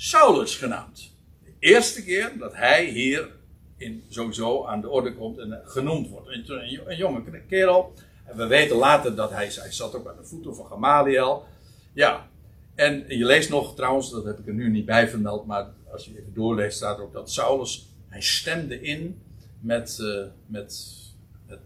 [0.00, 1.14] Saulus genaamd.
[1.44, 3.28] De eerste keer dat hij hier
[3.76, 6.28] in, sowieso aan de orde komt en genoemd wordt.
[6.28, 7.92] Een, een jonge kerel.
[8.24, 11.44] En we weten later dat hij, hij zat ook aan de voeten van Gamaliel.
[11.92, 12.28] Ja,
[12.74, 16.04] en je leest nog trouwens, dat heb ik er nu niet bij vermeld, maar als
[16.04, 19.22] je even doorleest staat ook dat Saulus, hij stemde in
[19.60, 20.96] met, uh, met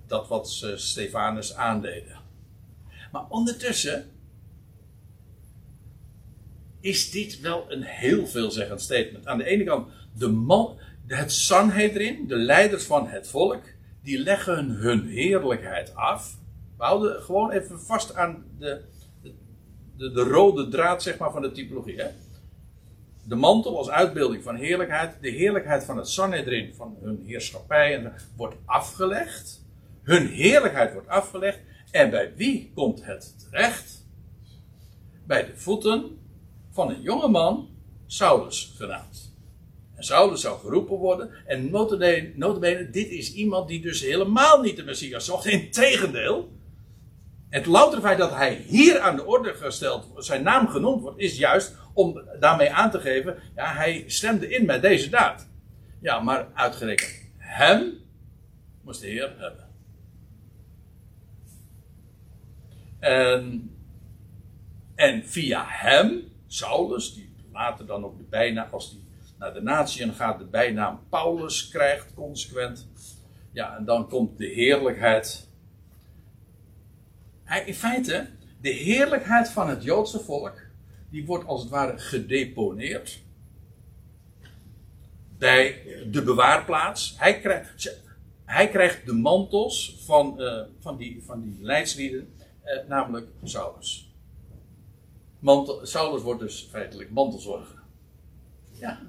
[0.07, 2.20] dat wat Stefanus aandeden.
[3.12, 4.11] Maar ondertussen
[6.83, 9.26] is dit wel een heel veelzeggend statement.
[9.26, 13.62] Aan de ene kant, de man, het Sanhedrin, de leiders van het volk,
[14.03, 16.39] die leggen hun heerlijkheid af.
[16.76, 18.80] We houden gewoon even vast aan de,
[19.97, 22.01] de, de rode draad zeg maar, van de typologie.
[22.01, 22.09] Hè?
[23.24, 28.57] De mantel als uitbeelding van heerlijkheid, de heerlijkheid van het Sanhedrin, van hun heerschappij, wordt
[28.64, 29.64] afgelegd.
[30.03, 31.59] Hun heerlijkheid wordt afgelegd.
[31.91, 34.07] En bij wie komt het terecht?
[35.26, 36.18] Bij de voeten
[36.72, 37.68] van een jonge man,
[38.06, 39.34] Saulus genaamd.
[39.94, 41.30] En Saulus zou geroepen worden.
[41.46, 41.70] En
[42.34, 45.46] notabene, dit is iemand die dus helemaal niet de Messias zocht.
[45.46, 46.52] Integendeel.
[47.48, 51.38] Het loutere feit dat hij hier aan de orde gesteld zijn naam genoemd wordt, is
[51.38, 55.48] juist om daarmee aan te geven, ja, hij stemde in met deze daad.
[56.00, 57.92] Ja, maar uitgerekend hem
[58.82, 59.68] moest de Heer hebben.
[62.98, 63.70] En,
[64.94, 69.05] en via hem, Saulus, die later dan ook de bijnaam, als die
[69.38, 72.88] naar de natieën gaat, de bijnaam Paulus krijgt, consequent.
[73.53, 75.48] Ja, en dan komt de heerlijkheid.
[77.44, 78.28] Hij, in feite,
[78.61, 80.61] de heerlijkheid van het Joodse volk,
[81.11, 83.22] die wordt als het ware gedeponeerd
[85.38, 87.14] bij de bewaarplaats.
[87.18, 88.00] Hij krijgt,
[88.44, 92.34] hij krijgt de mantels van, uh, van, die, van die leidslieden,
[92.64, 94.11] uh, namelijk Saulus.
[95.43, 97.82] Mantel, Saulus wordt dus feitelijk mantelzorger.
[98.72, 99.01] Ja.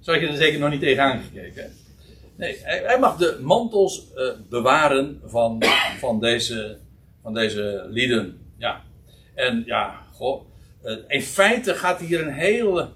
[0.00, 1.72] Zo had je er zeker nog niet tegen aangekeken.
[2.36, 5.62] Nee, hij, hij, mag de mantels uh, bewaren van,
[5.98, 6.78] van, deze,
[7.22, 8.40] van deze lieden.
[8.56, 8.82] Ja.
[9.34, 10.42] En ja, goh.
[11.08, 12.88] in feite gaat hier een hele.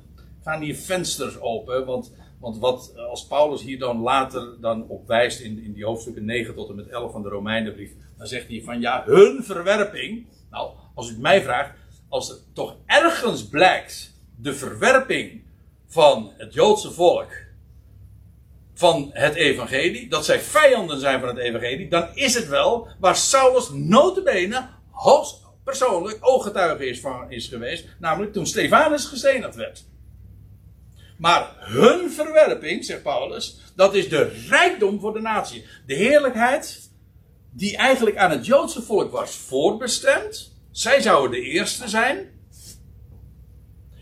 [0.42, 1.86] gaan hier vensters open.
[1.86, 6.24] Want want wat als Paulus hier dan later dan op wijst in, in die hoofdstukken
[6.24, 10.26] 9 tot en met 11 van de Romeinenbrief, dan zegt hij van ja, hun verwerping.
[10.50, 11.74] Nou, als u het mij vraagt,
[12.12, 15.42] als er toch ergens blijkt de verwerping
[15.86, 17.30] van het Joodse volk
[18.74, 23.16] van het evangelie, dat zij vijanden zijn van het evangelie, dan is het wel waar
[23.16, 29.84] Saulus notabene hoogst persoonlijk ooggetuige is, van, is geweest, namelijk toen Stefanus gestenigd werd.
[31.18, 35.66] Maar hun verwerping, zegt Paulus, dat is de rijkdom voor de natie.
[35.86, 36.90] De heerlijkheid
[37.50, 40.51] die eigenlijk aan het Joodse volk was voorbestemd.
[40.72, 42.30] Zij zouden de eerste zijn.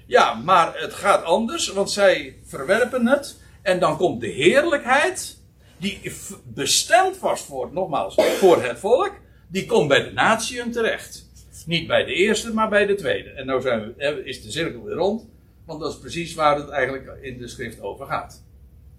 [0.07, 3.39] Ja, maar het gaat anders, want zij verwerpen het.
[3.63, 5.39] En dan komt de heerlijkheid,
[5.79, 6.13] die
[6.45, 9.13] bestemd was voor, nogmaals, voor het volk,
[9.49, 11.29] die komt bij de natieën terecht.
[11.67, 13.31] Niet bij de eerste, maar bij de tweede.
[13.31, 15.29] En nou zijn we, is de cirkel weer rond.
[15.65, 18.45] Want dat is precies waar het eigenlijk in de schrift over gaat.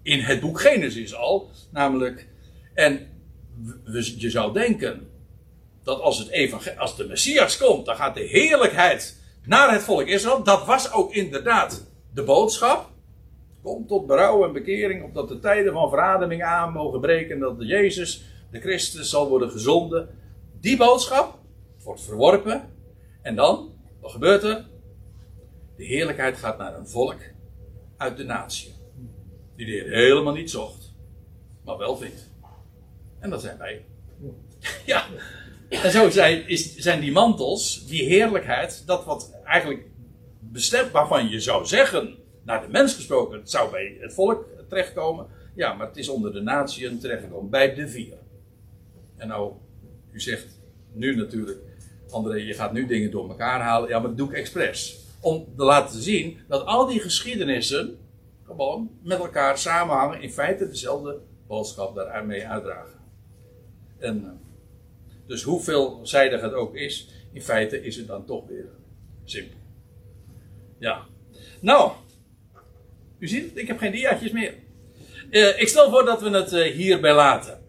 [0.02, 2.26] In het boek Genesis al, namelijk.
[2.74, 3.06] En
[4.16, 5.10] je zou denken
[5.82, 10.42] dat als, het als de Messias komt, dan gaat de heerlijkheid naar het volk Israël.
[10.42, 12.90] Dat was ook inderdaad de boodschap.
[13.62, 17.38] Kom tot berouw en bekering, opdat de tijden van verademing aan mogen breken.
[17.38, 20.08] Dat de Jezus, de Christus, zal worden gezonden.
[20.60, 21.38] Die boodschap
[21.84, 22.68] wordt verworpen.
[23.22, 24.64] En dan, wat gebeurt er?
[25.76, 27.18] De heerlijkheid gaat naar een volk
[27.96, 28.74] uit de natie.
[29.56, 30.94] Die de Heer helemaal niet zocht,
[31.64, 32.30] maar wel vindt.
[33.18, 33.84] En dat zijn wij.
[34.84, 35.04] Ja.
[35.72, 39.86] En zo zijn, is, zijn die mantels, die heerlijkheid, dat wat eigenlijk
[40.40, 45.26] bestemd, waarvan je zou zeggen, naar de mens gesproken, het zou bij het volk terechtkomen.
[45.54, 48.16] Ja, maar het is onder de natieën terechtgekomen, bij de vier.
[49.16, 49.52] En nou,
[50.10, 50.60] u zegt
[50.92, 51.58] nu natuurlijk,
[52.10, 53.88] André, je gaat nu dingen door elkaar halen.
[53.88, 57.98] Ja, maar dat doe ik expres om te laten zien dat al die geschiedenissen
[58.46, 63.00] gewoon met elkaar samenhangen, in feite dezelfde boodschap daarmee uitdragen.
[63.98, 64.40] En,
[65.22, 68.68] eh, dus hoeveelzijdig het ook is, in feite is het dan toch weer
[69.24, 69.58] simpel.
[70.78, 71.06] Ja.
[71.60, 71.92] Nou,
[73.18, 74.54] u ziet, ik heb geen diaatjes meer.
[75.30, 77.61] Uh, ik stel voor dat we het uh, hierbij laten.